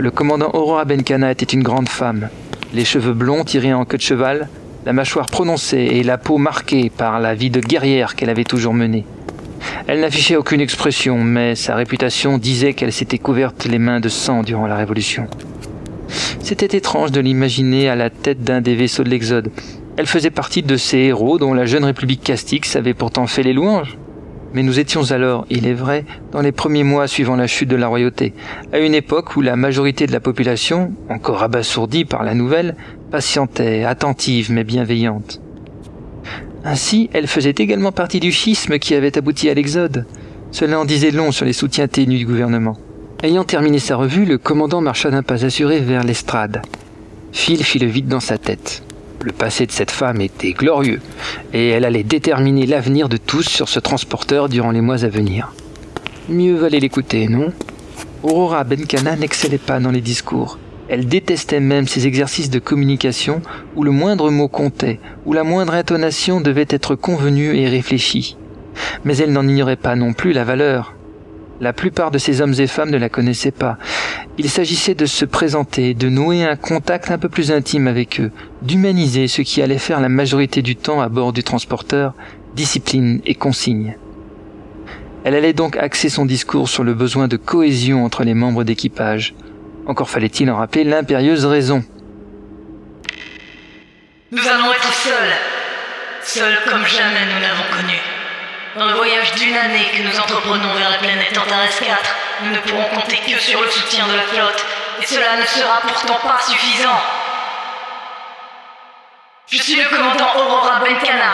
[0.00, 2.28] Le commandant Aurora Benkana était une grande femme.
[2.72, 4.48] Les cheveux blonds tirés en queue de cheval,
[4.86, 8.74] la mâchoire prononcée et la peau marquée par la vie de guerrière qu'elle avait toujours
[8.74, 9.04] menée.
[9.88, 14.44] Elle n'affichait aucune expression, mais sa réputation disait qu'elle s'était couverte les mains de sang
[14.44, 15.26] durant la Révolution.
[16.40, 19.50] C'était étrange de l'imaginer à la tête d'un des vaisseaux de l'Exode.
[19.96, 23.52] Elle faisait partie de ces héros dont la jeune République Castix avait pourtant fait les
[23.52, 23.98] louanges.
[24.54, 27.76] Mais nous étions alors, il est vrai, dans les premiers mois suivant la chute de
[27.76, 28.32] la royauté,
[28.72, 32.74] à une époque où la majorité de la population, encore abasourdie par la nouvelle,
[33.10, 35.40] patientait, attentive mais bienveillante.
[36.64, 40.06] Ainsi, elle faisait également partie du schisme qui avait abouti à l'exode.
[40.50, 42.76] Cela en disait long sur les soutiens ténus du gouvernement.
[43.22, 46.62] Ayant terminé sa revue, le commandant marcha d'un pas assuré vers l'estrade.
[47.32, 48.82] Phil fit le vide dans sa tête.
[49.28, 51.02] Le passé de cette femme était glorieux,
[51.52, 55.52] et elle allait déterminer l'avenir de tous sur ce transporteur durant les mois à venir.
[56.30, 57.52] Mieux valait l'écouter, non?
[58.22, 60.58] Aurora Benkana n'excellait pas dans les discours.
[60.88, 63.42] Elle détestait même ces exercices de communication
[63.76, 68.38] où le moindre mot comptait, où la moindre intonation devait être convenue et réfléchie.
[69.04, 70.94] Mais elle n'en ignorait pas non plus la valeur.
[71.60, 73.78] La plupart de ces hommes et femmes ne la connaissaient pas.
[74.38, 78.30] Il s'agissait de se présenter, de nouer un contact un peu plus intime avec eux,
[78.62, 82.14] d'humaniser ce qui allait faire la majorité du temps à bord du transporteur,
[82.54, 83.96] discipline et consigne.
[85.24, 89.34] Elle allait donc axer son discours sur le besoin de cohésion entre les membres d'équipage.
[89.86, 91.82] Encore fallait-il en rappeler l'impérieuse raison.
[94.30, 95.12] Nous allons être seuls,
[96.22, 98.17] seuls comme jamais nous l'avons connu.
[98.78, 102.58] Dans le voyage d'une année que nous entreprenons vers la planète Antares 4, nous ne
[102.58, 104.64] pourrons compter que sur le soutien de la flotte,
[105.02, 107.02] et cela ne sera pourtant pas suffisant.
[109.50, 111.32] Je suis le commandant Aurora Benkana.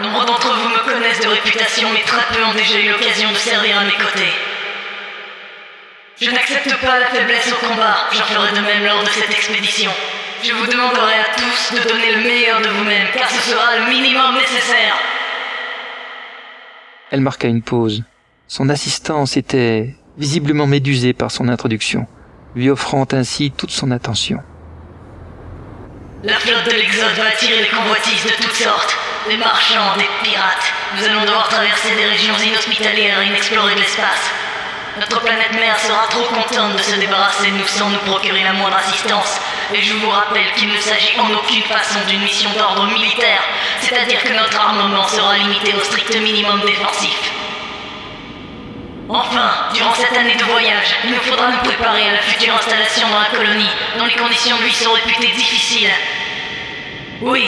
[0.00, 3.36] Nombre d'entre vous me connaissent de réputation, mais très peu ont déjà eu l'occasion de
[3.36, 4.32] servir à mes côtés.
[6.18, 9.92] Je n'accepte pas la faiblesse au combat, j'en ferai de même lors de cette expédition.
[10.42, 13.84] Je vous demanderai à tous de donner le meilleur de vous-même, car ce sera le
[13.84, 14.96] minimum nécessaire.
[17.10, 18.04] Elle marqua une pause.
[18.46, 22.06] Son assistance était visiblement médusée par son introduction,
[22.54, 24.38] lui offrant ainsi toute son attention.
[26.22, 28.96] La flotte de l'Exode va attirer les convoitises de toutes sortes,
[29.28, 30.72] des marchands, des pirates.
[30.96, 34.30] Nous allons devoir traverser des régions inhospitalières et inexplorées de l'espace.
[34.98, 38.52] Notre planète mère sera trop contente de se débarrasser de nous sans nous procurer la
[38.52, 39.40] moindre assistance.
[39.72, 43.42] Et je vous rappelle qu'il ne s'agit en aucune façon d'une mission d'ordre militaire,
[43.80, 47.30] c'est-à-dire que notre armement sera limité au strict minimum défensif.
[49.08, 53.08] Enfin, durant cette année de voyage, il nous faudra nous préparer à la future installation
[53.08, 55.90] dans la colonie, dont les conditions de vie sont réputées difficiles.
[57.20, 57.44] Oui,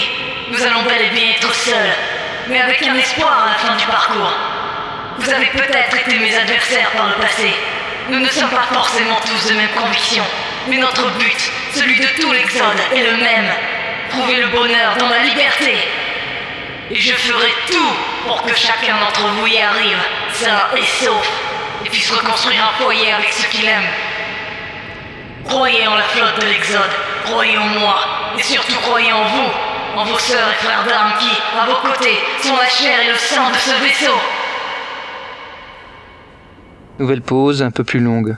[0.48, 1.94] nous allons bel et bien être seuls,
[2.48, 4.32] mais avec un espoir à la fin du parcours.
[5.18, 7.54] Vous avez peut-être été mes adversaires par le passé.
[8.08, 10.24] Nous ne sommes pas forcément tous de même conviction,
[10.68, 13.50] mais notre but, celui de tout l'Exode, est le même.
[14.10, 15.76] Trouver le bonheur dans la liberté.
[16.90, 17.96] Et je ferai tout
[18.26, 19.98] pour que chacun d'entre vous y arrive,
[20.32, 21.28] sain et sauf,
[21.84, 23.88] et puisse reconstruire un foyer avec ceux qu'il aime.
[25.46, 26.90] Croyez en la flotte de l'Exode,
[27.24, 29.50] croyez en moi, et surtout croyez en vous,
[29.96, 33.16] en vos sœurs et frères d'armes qui, à vos côtés, sont la chair et le
[33.16, 34.18] sang de ce vaisseau.
[37.02, 38.36] Nouvelle pause, un peu plus longue.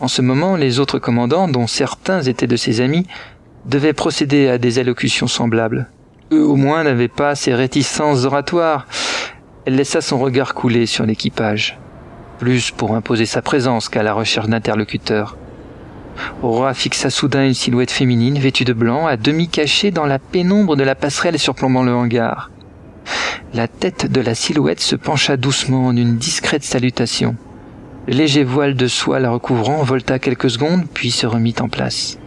[0.00, 3.06] En ce moment, les autres commandants, dont certains étaient de ses amis,
[3.66, 5.88] devaient procéder à des allocutions semblables.
[6.32, 8.88] Eux au moins n'avaient pas ces réticences oratoires.
[9.64, 11.78] Elle laissa son regard couler sur l'équipage,
[12.40, 15.36] plus pour imposer sa présence qu'à la recherche d'interlocuteurs.
[16.42, 20.74] Aurora fixa soudain une silhouette féminine vêtue de blanc, à demi cachée dans la pénombre
[20.74, 22.50] de la passerelle surplombant le hangar.
[23.54, 27.36] La tête de la silhouette se pencha doucement en une discrète salutation.
[28.06, 32.18] Le léger voile de soie la recouvrant volta quelques secondes, puis se remit en place.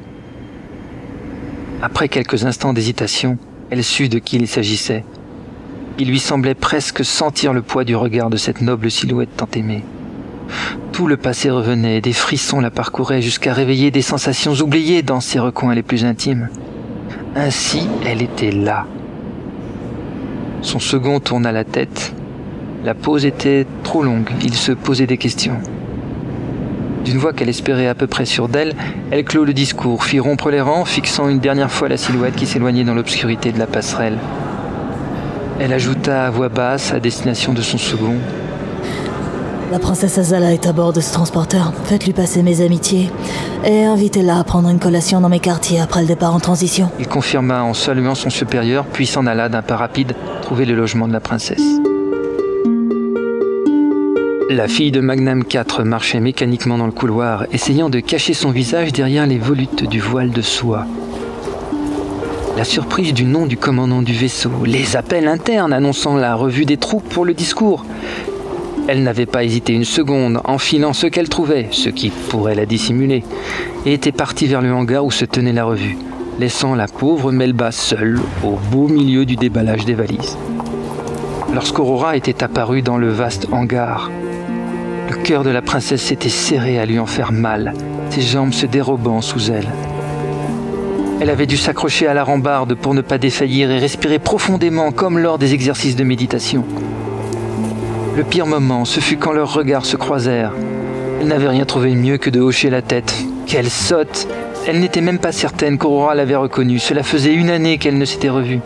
[1.81, 3.37] Après quelques instants d'hésitation,
[3.69, 5.03] elle sut de qui il s'agissait.
[5.97, 9.83] Il lui semblait presque sentir le poids du regard de cette noble silhouette tant aimée.
[10.91, 15.39] Tout le passé revenait, des frissons la parcouraient jusqu'à réveiller des sensations oubliées dans ses
[15.39, 16.49] recoins les plus intimes.
[17.35, 18.85] Ainsi, elle était là.
[20.61, 22.13] Son second tourna la tête.
[22.83, 25.57] La pause était trop longue, il se posait des questions.
[27.05, 28.75] D'une voix qu'elle espérait à peu près sûre d'elle,
[29.11, 32.45] elle clôt le discours, fit rompre les rangs, fixant une dernière fois la silhouette qui
[32.45, 34.17] s'éloignait dans l'obscurité de la passerelle.
[35.59, 38.17] Elle ajouta à voix basse à destination de son second
[39.73, 41.73] la princesse Azala est à bord de ce transporteur.
[41.85, 43.09] Faites-lui passer mes amitiés
[43.65, 46.91] et invitez-la à prendre une collation dans mes quartiers après le départ en transition.
[46.99, 51.07] Il confirma en saluant son supérieur, puis s'en alla d'un pas rapide trouver le logement
[51.07, 51.63] de la princesse.
[54.53, 58.93] La fille de Magnam IV marchait mécaniquement dans le couloir, essayant de cacher son visage
[58.93, 60.85] derrière les volutes du voile de soie.
[62.55, 66.77] La surprise du nom du commandant du vaisseau, les appels internes annonçant la revue des
[66.77, 67.83] troupes pour le discours,
[68.87, 73.23] elle n'avait pas hésité une seconde, enfilant ce qu'elle trouvait, ce qui pourrait la dissimuler,
[73.87, 75.97] et était partie vers le hangar où se tenait la revue,
[76.39, 80.37] laissant la pauvre Melba seule au beau milieu du déballage des valises.
[81.55, 84.11] Lorsqu'Aurora était apparue dans le vaste hangar,
[85.09, 87.73] le cœur de la princesse s'était serré à lui en faire mal,
[88.09, 89.67] ses jambes se dérobant sous elle.
[91.21, 95.19] Elle avait dû s'accrocher à la rambarde pour ne pas défaillir et respirer profondément comme
[95.19, 96.65] lors des exercices de méditation.
[98.15, 100.51] Le pire moment, ce fut quand leurs regards se croisèrent.
[101.21, 103.13] Elle n'avait rien trouvé mieux que de hocher la tête.
[103.45, 104.27] Quelle sotte
[104.67, 106.79] Elle n'était même pas certaine qu'Aurora l'avait reconnue.
[106.79, 108.59] Cela faisait une année qu'elle ne s'était revue.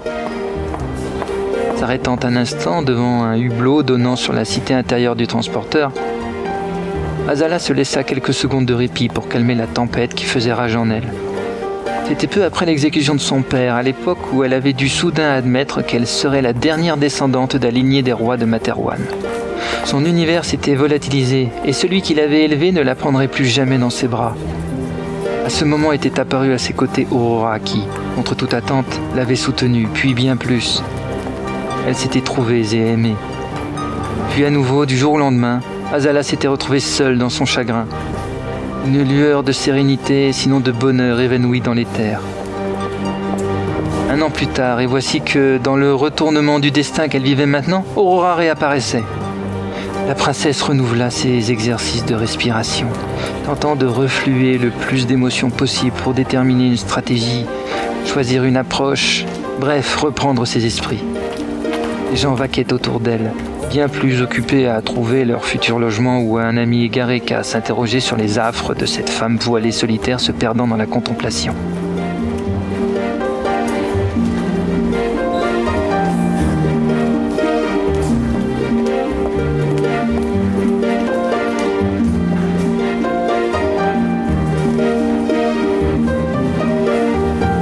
[1.78, 5.91] S'arrêtant un instant devant un hublot donnant sur la cité intérieure du transporteur,
[7.28, 10.90] Azala se laissa quelques secondes de répit pour calmer la tempête qui faisait rage en
[10.90, 11.12] elle.
[12.08, 15.86] C'était peu après l'exécution de son père, à l'époque où elle avait dû soudain admettre
[15.86, 19.02] qu'elle serait la dernière descendante de la lignée des rois de Materwan.
[19.84, 23.90] Son univers s'était volatilisé, et celui qui l'avait élevée ne la prendrait plus jamais dans
[23.90, 24.36] ses bras.
[25.46, 27.82] À ce moment était apparue à ses côtés Aurora qui,
[28.16, 30.82] contre toute attente, l'avait soutenue, puis bien plus.
[31.86, 33.16] Elle s'était trouvée et aimée.
[34.30, 35.60] Puis à nouveau, du jour au lendemain,
[35.93, 37.86] Azala s'était retrouvée seule dans son chagrin,
[38.86, 42.21] une lueur de sérénité, sinon de bonheur évanouie dans les terres.
[44.10, 47.86] Un an plus tard, et voici que, dans le retournement du destin qu'elle vivait maintenant,
[47.95, 49.04] Aurora réapparaissait.
[50.10, 52.88] La princesse renouvela ses exercices de respiration,
[53.45, 57.45] tentant de refluer le plus d'émotions possible pour déterminer une stratégie,
[58.06, 59.26] choisir une approche,
[59.60, 61.04] bref, reprendre ses esprits.
[62.12, 63.32] Les gens vaquaient autour d'elle,
[63.70, 68.00] bien plus occupés à trouver leur futur logement ou à un ami égaré qu'à s'interroger
[68.00, 71.54] sur les affres de cette femme voilée solitaire se perdant dans la contemplation.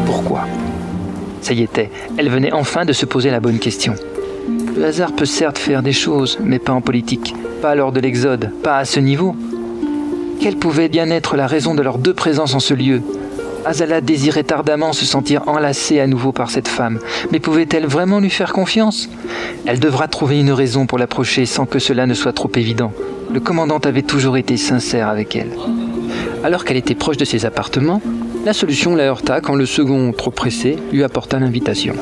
[0.05, 0.45] Pourquoi?
[1.41, 3.95] Ça y était, elle venait enfin de se poser la bonne question.
[4.77, 8.51] Le hasard peut certes faire des choses, mais pas en politique, pas lors de l'Exode,
[8.61, 9.35] pas à ce niveau.
[10.41, 13.01] Quelle pouvait bien être la raison de leurs deux présences en ce lieu?
[13.63, 16.99] Azala désirait ardemment se sentir enlacée à nouveau par cette femme,
[17.31, 19.09] mais pouvait-elle vraiment lui faire confiance?
[19.65, 22.91] Elle devra trouver une raison pour l'approcher sans que cela ne soit trop évident.
[23.33, 25.51] Le commandant avait toujours été sincère avec elle.
[26.43, 28.01] Alors qu'elle était proche de ses appartements,
[28.45, 31.95] la solution la heurta quand le second, trop pressé, lui apporta l'invitation.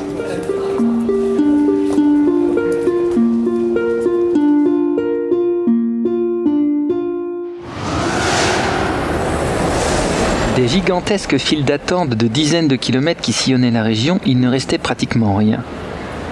[10.56, 14.78] Des gigantesques files d'attente de dizaines de kilomètres qui sillonnaient la région, il ne restait
[14.78, 15.64] pratiquement rien.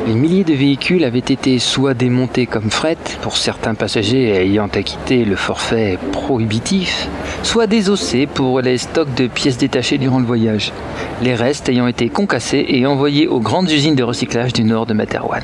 [0.06, 5.24] Les milliers de véhicules avaient été soit démontés comme fret, pour certains passagers ayant acquitté
[5.24, 7.08] le forfait prohibitif,
[7.42, 10.72] soit désossés pour les stocks de pièces détachées durant le voyage,
[11.20, 14.94] les restes ayant été concassés et envoyés aux grandes usines de recyclage du nord de
[14.94, 15.42] Materwan.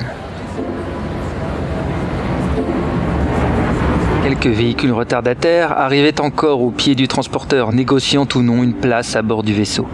[4.39, 9.21] Quelques véhicules retardataires arrivaient encore au pied du transporteur, négociant ou non une place à
[9.21, 9.85] bord du vaisseau.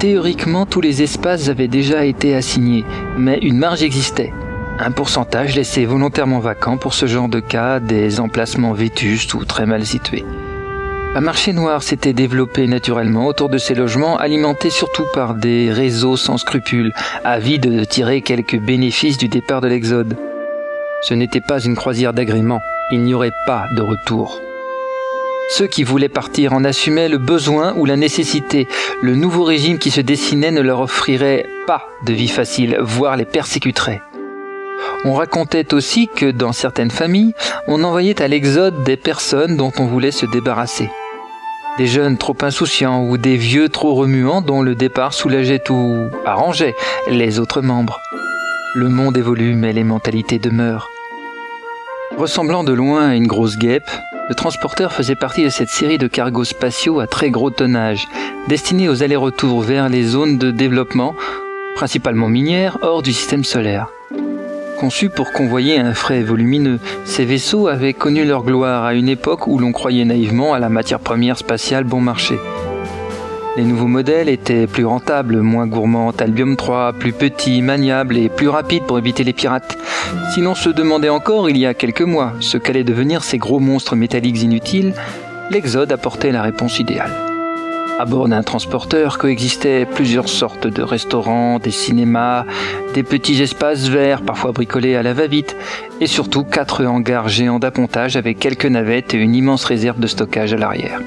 [0.00, 2.84] Théoriquement, tous les espaces avaient déjà été assignés,
[3.16, 4.32] mais une marge existait.
[4.80, 9.64] Un pourcentage laissé volontairement vacant pour ce genre de cas, des emplacements vétustes ou très
[9.64, 10.24] mal situés.
[11.14, 16.16] Un marché noir s'était développé naturellement autour de ces logements, alimentés surtout par des réseaux
[16.16, 16.92] sans scrupules,
[17.22, 20.16] avides de tirer quelques bénéfices du départ de l'Exode.
[21.02, 22.60] Ce n'était pas une croisière d'agrément,
[22.90, 24.40] il n'y aurait pas de retour.
[25.50, 28.66] Ceux qui voulaient partir en assumaient le besoin ou la nécessité.
[29.02, 33.24] Le nouveau régime qui se dessinait ne leur offrirait pas de vie facile, voire les
[33.26, 34.02] persécuterait.
[35.04, 37.34] On racontait aussi que dans certaines familles,
[37.68, 40.88] on envoyait à l'exode des personnes dont on voulait se débarrasser
[41.78, 46.74] des jeunes trop insouciants ou des vieux trop remuants dont le départ soulageait ou arrangeait
[47.08, 48.00] les autres membres.
[48.74, 50.93] Le monde évolue mais les mentalités demeurent.
[52.16, 53.90] Ressemblant de loin à une grosse guêpe,
[54.28, 58.06] le transporteur faisait partie de cette série de cargos spatiaux à très gros tonnage,
[58.46, 61.16] destinés aux allers-retours vers les zones de développement,
[61.74, 63.88] principalement minières, hors du système solaire.
[64.78, 69.48] Conçus pour convoyer un frais volumineux, ces vaisseaux avaient connu leur gloire à une époque
[69.48, 72.36] où l'on croyait naïvement à la matière première spatiale bon marché.
[73.56, 78.48] Les nouveaux modèles étaient plus rentables, moins gourmands, Albium 3, plus petits, maniables et plus
[78.48, 79.78] rapides pour éviter les pirates.
[80.34, 83.60] Si l'on se demandait encore il y a quelques mois ce qu'allaient devenir ces gros
[83.60, 84.92] monstres métalliques inutiles,
[85.50, 87.12] l'Exode apportait la réponse idéale.
[88.00, 92.44] À bord d'un transporteur coexistaient plusieurs sortes de restaurants, des cinémas,
[92.92, 95.56] des petits espaces verts, parfois bricolés à la va-vite,
[96.00, 100.52] et surtout quatre hangars géants d'appontage avec quelques navettes et une immense réserve de stockage
[100.54, 101.00] à l'arrière.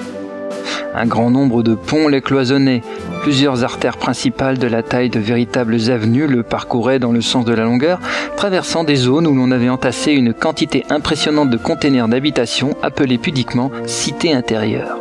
[0.94, 2.82] Un grand nombre de ponts les cloisonnaient,
[3.22, 7.54] plusieurs artères principales de la taille de véritables avenues le parcouraient dans le sens de
[7.54, 8.00] la longueur,
[8.36, 13.70] traversant des zones où l'on avait entassé une quantité impressionnante de containers d'habitation appelés pudiquement
[13.86, 14.98] cités intérieures.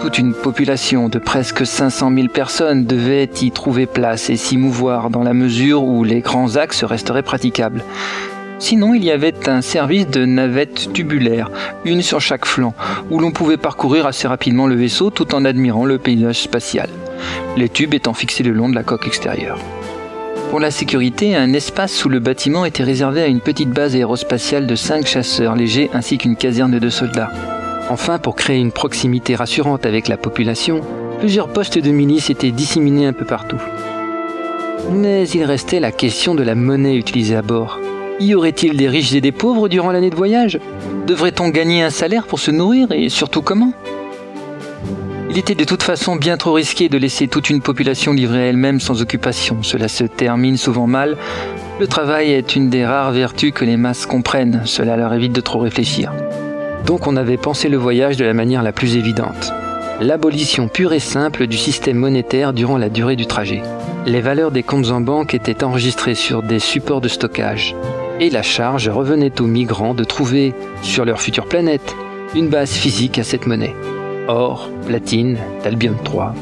[0.00, 5.10] Toute une population de presque 500 000 personnes devait y trouver place et s'y mouvoir
[5.10, 7.82] dans la mesure où les grands axes resteraient praticables.
[8.58, 11.50] Sinon, il y avait un service de navettes tubulaires,
[11.84, 12.74] une sur chaque flanc,
[13.10, 16.88] où l'on pouvait parcourir assez rapidement le vaisseau tout en admirant le paysage spatial,
[17.56, 19.58] les tubes étant fixés le long de la coque extérieure.
[20.50, 24.66] Pour la sécurité, un espace sous le bâtiment était réservé à une petite base aérospatiale
[24.66, 27.32] de 5 chasseurs légers ainsi qu'une caserne de soldats.
[27.90, 30.80] Enfin, pour créer une proximité rassurante avec la population,
[31.18, 33.60] plusieurs postes de milice étaient disséminés un peu partout.
[34.92, 37.80] Mais il restait la question de la monnaie utilisée à bord.
[38.18, 40.58] Y aurait-il des riches et des pauvres durant l'année de voyage?
[41.06, 43.72] Devrait-on gagner un salaire pour se nourrir et surtout comment?
[45.28, 48.46] Il était de toute façon bien trop risqué de laisser toute une population livrée à
[48.46, 49.58] elle-même sans occupation.
[49.62, 51.18] Cela se termine souvent mal.
[51.78, 54.62] Le travail est une des rares vertus que les masses comprennent.
[54.64, 56.10] Cela leur évite de trop réfléchir.
[56.86, 59.52] Donc on avait pensé le voyage de la manière la plus évidente.
[60.00, 63.62] L'abolition pure et simple du système monétaire durant la durée du trajet.
[64.06, 67.74] Les valeurs des comptes en banque étaient enregistrées sur des supports de stockage.
[68.18, 71.94] Et la charge revenait aux migrants de trouver, sur leur future planète,
[72.34, 73.74] une base physique à cette monnaie.
[74.26, 76.34] Or, platine, Talbium 3.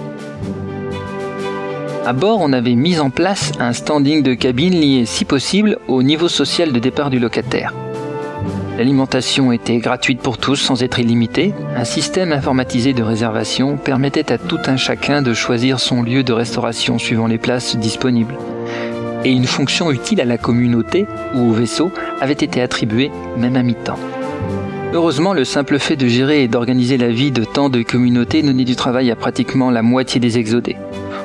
[2.07, 6.05] À bord, on avait mis en place un standing de cabine lié, si possible, au
[6.05, 7.75] niveau social de départ du locataire.
[8.79, 11.55] L'alimentation était gratuite pour tous sans être illimitée.
[11.77, 16.33] Un système informatisé de réservation permettait à tout un chacun de choisir son lieu de
[16.33, 18.37] restauration suivant les places disponibles.
[19.25, 23.62] Et une fonction utile à la communauté ou au vaisseau avait été attribuée même à
[23.62, 23.99] mi-temps.
[24.93, 28.64] Heureusement, le simple fait de gérer et d'organiser la vie de tant de communautés donnait
[28.64, 30.77] du travail à pratiquement la moitié des exodés.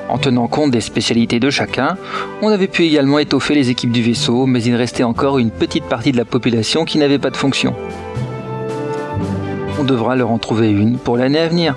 [0.08, 1.96] En tenant compte des spécialités de chacun,
[2.42, 5.84] on avait pu également étoffer les équipes du vaisseau, mais il restait encore une petite
[5.84, 7.76] partie de la population qui n'avait pas de fonction.
[9.80, 11.76] On devra leur en trouver une pour l'année à venir.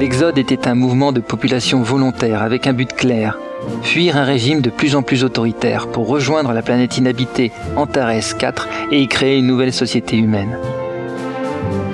[0.00, 3.38] L'exode était un mouvement de population volontaire avec un but clair,
[3.82, 8.68] fuir un régime de plus en plus autoritaire pour rejoindre la planète inhabitée Antares 4
[8.92, 10.58] et y créer une nouvelle société humaine.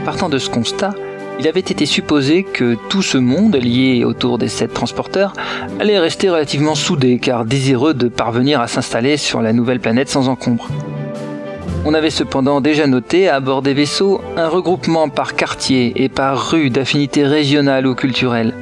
[0.04, 0.94] Partant de ce constat,
[1.38, 5.32] il avait été supposé que tout ce monde lié autour des sept transporteurs
[5.80, 10.28] allait rester relativement soudé car désireux de parvenir à s'installer sur la nouvelle planète sans
[10.28, 10.68] encombre.
[11.84, 16.50] On avait cependant déjà noté à bord des vaisseaux un regroupement par quartier et par
[16.50, 18.54] rue d'affinités régionales ou culturelles.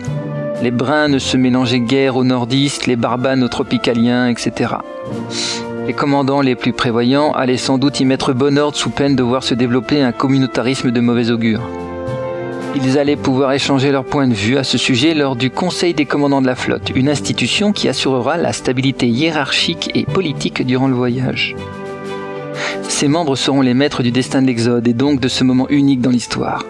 [0.62, 4.74] Les bruns ne se mélangeaient guère aux nordistes, les barbanes aux tropicaliens, etc.
[5.86, 9.22] Les commandants les plus prévoyants allaient sans doute y mettre bon ordre sous peine de
[9.22, 11.62] voir se développer un communautarisme de mauvais augure.
[12.76, 16.04] Ils allaient pouvoir échanger leur point de vue à ce sujet lors du Conseil des
[16.04, 20.94] commandants de la flotte, une institution qui assurera la stabilité hiérarchique et politique durant le
[20.94, 21.56] voyage.
[22.82, 26.02] Ses membres seront les maîtres du destin de l'Exode et donc de ce moment unique
[26.02, 26.66] dans l'histoire.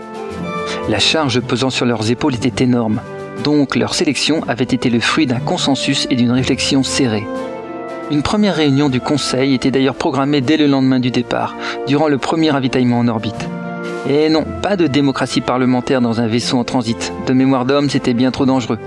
[0.88, 3.00] La charge pesant sur leurs épaules était énorme,
[3.42, 7.26] donc leur sélection avait été le fruit d'un consensus et d'une réflexion serrée.
[8.10, 11.54] Une première réunion du Conseil était d'ailleurs programmée dès le lendemain du départ,
[11.86, 13.48] durant le premier ravitaillement en orbite.
[14.08, 17.12] Et non, pas de démocratie parlementaire dans un vaisseau en transit.
[17.26, 18.78] De mémoire d'homme, c'était bien trop dangereux.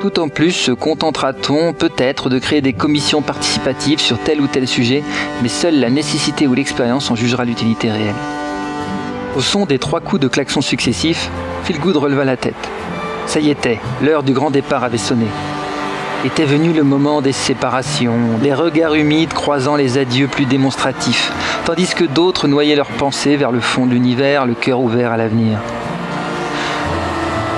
[0.00, 4.66] Tout en plus, se contentera-t-on peut-être de créer des commissions participatives sur tel ou tel
[4.66, 5.02] sujet,
[5.42, 8.14] mais seule la nécessité ou l'expérience en jugera l'utilité réelle.
[9.36, 11.30] Au son des trois coups de klaxon successifs,
[11.64, 12.54] Philgood releva la tête.
[13.28, 15.26] Ça y était, l'heure du grand départ avait sonné.
[16.24, 21.30] Était venu le moment des séparations, les regards humides croisant les adieux plus démonstratifs,
[21.66, 25.18] tandis que d'autres noyaient leurs pensées vers le fond de l'univers, le cœur ouvert à
[25.18, 25.58] l'avenir.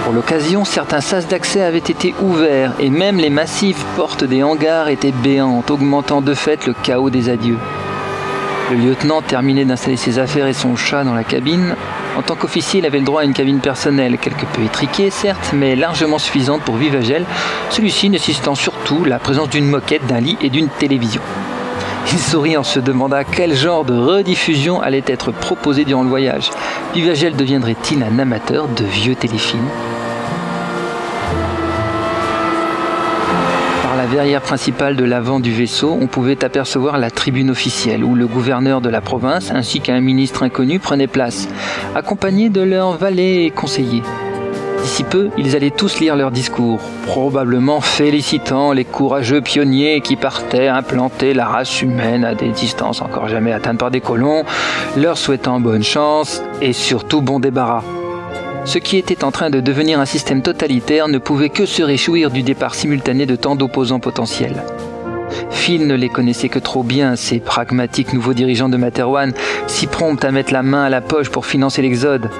[0.02, 4.88] Pour l'occasion, certains sas d'accès avaient été ouverts et même les massives portes des hangars
[4.88, 7.58] étaient béantes, augmentant de fait le chaos des adieux.
[8.72, 11.76] Le lieutenant terminait d'installer ses affaires et son chat dans la cabine
[12.16, 15.52] en tant qu'officier, il avait le droit à une cabine personnelle, quelque peu étriquée certes,
[15.52, 17.24] mais largement suffisante pour Vivagel,
[17.70, 21.22] celui-ci nécessitant surtout la présence d'une moquette, d'un lit et d'une télévision.
[22.12, 26.50] Il sourit en se demanda quel genre de rediffusion allait être proposé durant le voyage.
[26.94, 29.68] Vivagel deviendrait-il un amateur de vieux téléfilms?
[34.10, 38.80] Verrière principale de l'avant du vaisseau, on pouvait apercevoir la tribune officielle où le gouverneur
[38.80, 41.48] de la province ainsi qu'un ministre inconnu prenaient place,
[41.94, 44.02] accompagnés de leurs valets et conseillers.
[44.82, 50.66] D'ici peu, ils allaient tous lire leur discours, probablement félicitant les courageux pionniers qui partaient
[50.66, 54.42] implanter la race humaine à des distances encore jamais atteintes par des colons,
[54.96, 57.84] leur souhaitant bonne chance et surtout bon débarras.
[58.64, 62.30] Ce qui était en train de devenir un système totalitaire ne pouvait que se réjouir
[62.30, 64.62] du départ simultané de tant d'opposants potentiels.
[65.50, 69.32] Phil ne les connaissait que trop bien, ces pragmatiques nouveaux dirigeants de Materwan,
[69.66, 72.30] si prompts à mettre la main à la poche pour financer l'exode.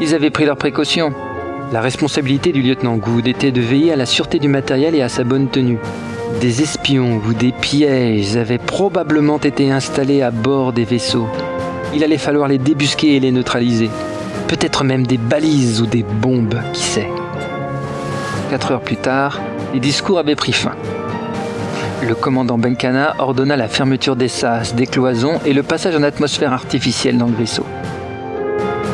[0.00, 1.12] Ils avaient pris leurs précautions.
[1.72, 5.08] La responsabilité du lieutenant Good était de veiller à la sûreté du matériel et à
[5.08, 5.78] sa bonne tenue.
[6.40, 11.26] Des espions ou des pièges avaient probablement été installés à bord des vaisseaux.
[11.94, 13.90] Il allait falloir les débusquer et les neutraliser
[14.48, 17.08] peut-être même des balises ou des bombes, qui sait.
[18.50, 19.40] Quatre heures plus tard,
[19.74, 20.74] les discours avaient pris fin.
[22.06, 26.52] Le commandant Benkana ordonna la fermeture des sas, des cloisons et le passage en atmosphère
[26.52, 27.66] artificielle dans le vaisseau.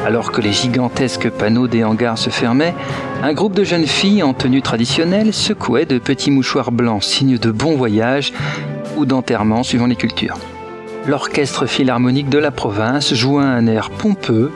[0.06, 2.74] Alors que les gigantesques panneaux des hangars se fermaient,
[3.22, 7.50] un groupe de jeunes filles en tenue traditionnelle secouait de petits mouchoirs blancs, signe de
[7.50, 8.32] bon voyage
[8.96, 10.38] ou d'enterrement suivant les cultures.
[11.06, 14.52] L'orchestre philharmonique de la province joua un air pompeux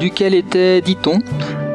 [0.00, 1.20] duquel était, dit-on,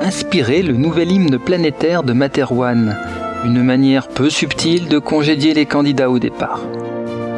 [0.01, 2.97] inspiré le nouvel hymne planétaire de Materwan,
[3.45, 6.61] une manière peu subtile de congédier les candidats au départ.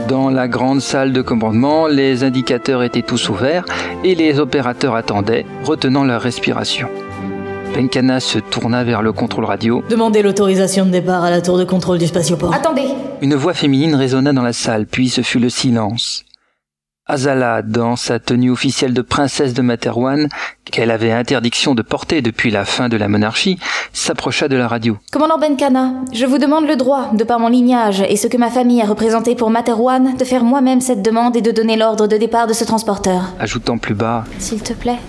[0.08, 3.66] Dans la grande salle de commandement, les indicateurs étaient tous ouverts
[4.04, 6.88] et les opérateurs attendaient, retenant leur respiration.
[7.76, 9.84] Penkana se tourna vers le contrôle radio.
[9.90, 12.54] Demandez l'autorisation de départ à la tour de contrôle du spatioport.
[12.54, 12.88] Attendez
[13.22, 16.26] Une voix féminine résonna dans la salle, puis ce fut le silence.
[17.12, 20.30] Azala, dans sa tenue officielle de princesse de Materwan,
[20.64, 23.60] qu'elle avait interdiction de porter depuis la fin de la monarchie,
[23.92, 24.98] s'approcha de la radio.
[25.12, 28.50] Commandant Benkana, je vous demande le droit, de par mon lignage et ce que ma
[28.50, 32.16] famille a représenté pour Materwan, de faire moi-même cette demande et de donner l'ordre de
[32.16, 33.24] départ de ce transporteur.
[33.42, 34.24] Ajoutant plus bas.
[34.40, 35.00] S'il te plaît.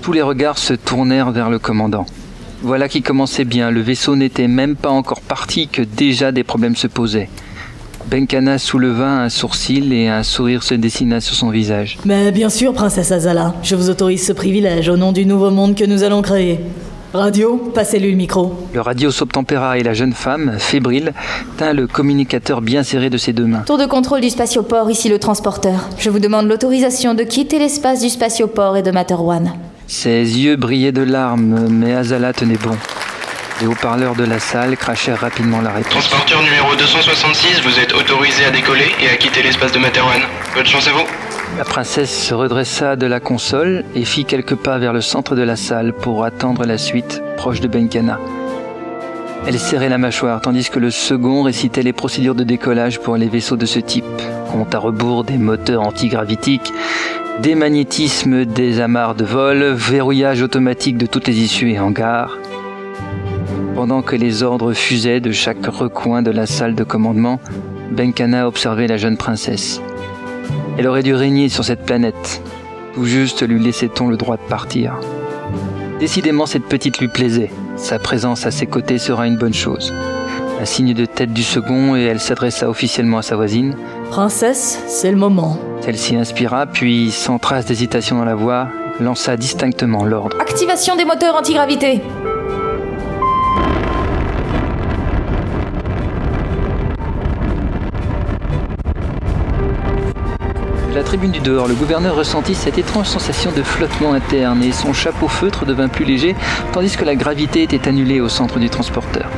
[0.00, 2.06] Tous les regards se tournèrent vers le commandant.
[2.62, 6.76] Voilà qui commençait bien, le vaisseau n'était même pas encore parti que déjà des problèmes
[6.76, 7.28] se posaient.
[8.10, 11.98] Benkana souleva un sourcil et un sourire se dessina sur son visage.
[12.04, 15.74] Mais bien sûr, princesse Azala, je vous autorise ce privilège au nom du nouveau monde
[15.74, 16.60] que nous allons créer.
[17.14, 18.54] Radio, passez-lui le micro.
[18.72, 21.12] Le radio s'obtempéra et la jeune femme, fébrile,
[21.58, 23.64] tint le communicateur bien serré de ses deux mains.
[23.66, 25.90] Tour de contrôle du spatioport, ici le transporteur.
[25.98, 29.52] Je vous demande l'autorisation de quitter l'espace du spatioport et de Materwan.
[29.86, 32.76] Ses yeux brillaient de larmes, mais Azala tenait bon.
[33.60, 35.90] Les haut-parleurs de la salle crachèrent rapidement la réponse.
[35.90, 40.20] Transporteur numéro 266, vous êtes autorisé à décoller et à quitter l'espace de Materwan.
[40.54, 41.04] Bonne chance à vous.
[41.58, 45.42] La princesse se redressa de la console et fit quelques pas vers le centre de
[45.42, 48.18] la salle pour attendre la suite, proche de Benkana.
[49.46, 53.28] Elle serrait la mâchoire tandis que le second récitait les procédures de décollage pour les
[53.28, 54.04] vaisseaux de ce type,
[54.50, 56.72] compte à rebours des moteurs antigravitiques,
[57.40, 62.38] des magnétismes des amarres de vol, verrouillage automatique de toutes les issues et hangars,
[63.74, 67.40] pendant que les ordres fusaient de chaque recoin de la salle de commandement,
[67.90, 69.80] Benkana observait la jeune princesse.
[70.78, 72.42] Elle aurait dû régner sur cette planète.
[72.94, 74.94] Tout juste lui laissait-on le droit de partir.
[75.98, 77.50] Décidément, cette petite lui plaisait.
[77.76, 79.92] Sa présence à ses côtés sera une bonne chose.
[80.60, 83.76] Un signe de tête du second et elle s'adressa officiellement à sa voisine.
[84.10, 85.58] Princesse, c'est le moment.
[85.80, 88.68] Celle-ci inspira, puis, sans trace d'hésitation dans la voix,
[89.00, 90.36] lança distinctement l'ordre.
[90.40, 92.00] Activation des moteurs antigravité.
[101.02, 104.92] La tribune du dehors, le gouverneur ressentit cette étrange sensation de flottement interne et son
[104.92, 106.36] chapeau feutre devint plus léger,
[106.72, 109.28] tandis que la gravité était annulée au centre du transporteur.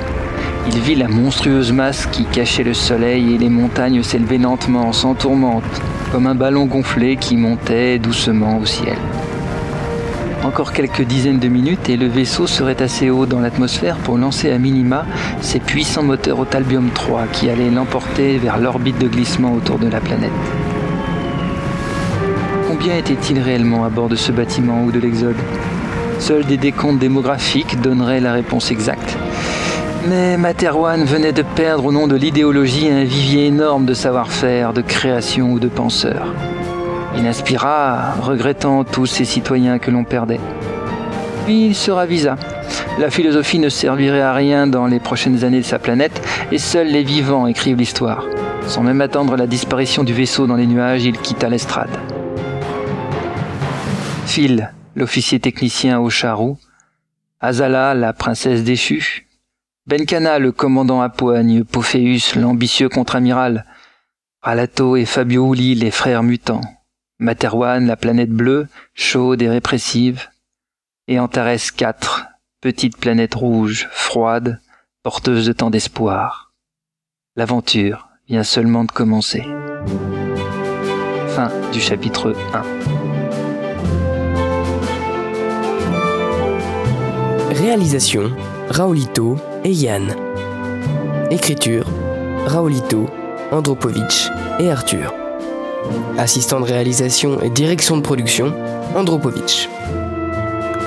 [0.66, 5.14] Il vit la monstrueuse masse qui cachait le soleil et les montagnes s'élever lentement, sans
[5.14, 5.64] tourmente,
[6.12, 8.98] comme un ballon gonflé qui montait doucement au ciel.
[10.44, 14.50] Encore quelques dizaines de minutes et le vaisseau serait assez haut dans l'atmosphère pour lancer
[14.50, 15.06] à minima
[15.40, 19.88] ses puissants moteurs au Talbium 3 qui allaient l'emporter vers l'orbite de glissement autour de
[19.88, 20.30] la planète.
[22.84, 25.38] Combien était-il réellement à bord de ce bâtiment ou de l'Exode?
[26.18, 29.16] Seuls des décomptes démographiques donneraient la réponse exacte.
[30.06, 34.82] Mais Materwan venait de perdre au nom de l'idéologie un vivier énorme de savoir-faire, de
[34.82, 36.26] création ou de penseurs.
[37.16, 40.40] Il inspira, regrettant tous ces citoyens que l'on perdait.
[41.46, 42.36] Puis il se ravisa.
[42.98, 46.20] La philosophie ne servirait à rien dans les prochaines années de sa planète,
[46.52, 48.26] et seuls les vivants écrivent l'histoire.
[48.66, 52.03] Sans même attendre la disparition du vaisseau dans les nuages, il quitta l'estrade.
[54.34, 56.58] Phil, l'officier technicien au charou,
[57.38, 59.28] Azala, la princesse déchue,
[59.86, 63.64] Benkana, le commandant à poigne, Pophéus, l'ambitieux contre-amiral,
[64.42, 66.62] Ralato et Fabio Uli, les frères mutants,
[67.20, 70.26] Materwan, la planète bleue, chaude et répressive,
[71.06, 72.26] et Antares 4,
[72.60, 74.60] petite planète rouge, froide,
[75.04, 76.52] porteuse de tant d'espoir.
[77.36, 79.44] L'aventure vient seulement de commencer.
[81.28, 83.03] Fin du chapitre 1.
[87.64, 88.30] Réalisation
[88.68, 90.14] Raolito et Yann.
[91.30, 91.86] Écriture
[92.44, 93.08] Raolito,
[93.52, 94.28] Andropovitch
[94.60, 95.14] et Arthur.
[96.18, 98.52] Assistant de réalisation et direction de production
[98.94, 99.70] Andropovitch.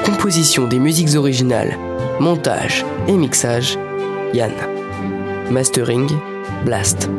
[0.05, 1.75] Composition des musiques originales,
[2.19, 3.79] montage et mixage
[4.35, 4.53] Yann.
[5.49, 6.07] Mastering
[6.63, 7.09] Blast.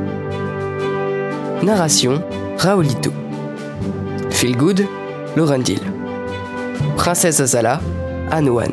[1.65, 2.23] Narration
[2.59, 3.11] Raolito.
[4.31, 4.87] Feel Good
[5.35, 5.81] Laurendil.
[6.97, 7.81] Princesse Azala
[8.31, 8.71] Anoan.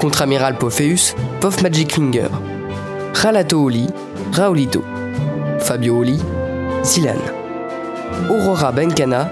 [0.00, 1.98] Contre-amiral Pophéus, Pof Magic.
[3.14, 3.86] Ralato Oli,
[4.32, 4.82] Raolito.
[5.58, 6.18] Fabio Oli,
[6.84, 7.16] Zilan.
[8.28, 9.30] Aurora Benkana,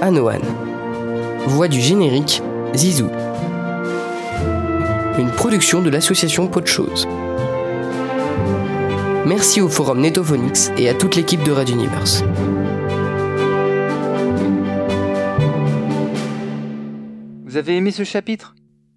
[0.00, 0.40] Anoan.
[1.46, 2.42] Voix du générique,
[2.74, 3.10] Zizou.
[5.18, 7.06] Une production de l'association Pot de.
[9.26, 12.24] Merci au forum Netophonics et à toute l'équipe de Red Universe.
[17.44, 18.54] Vous avez aimé ce chapitre?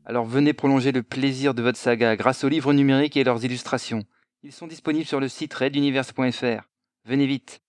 [0.09, 4.05] Alors venez prolonger le plaisir de votre saga grâce aux livres numériques et leurs illustrations.
[4.41, 6.67] Ils sont disponibles sur le site reduniverse.fr.
[7.05, 7.61] Venez vite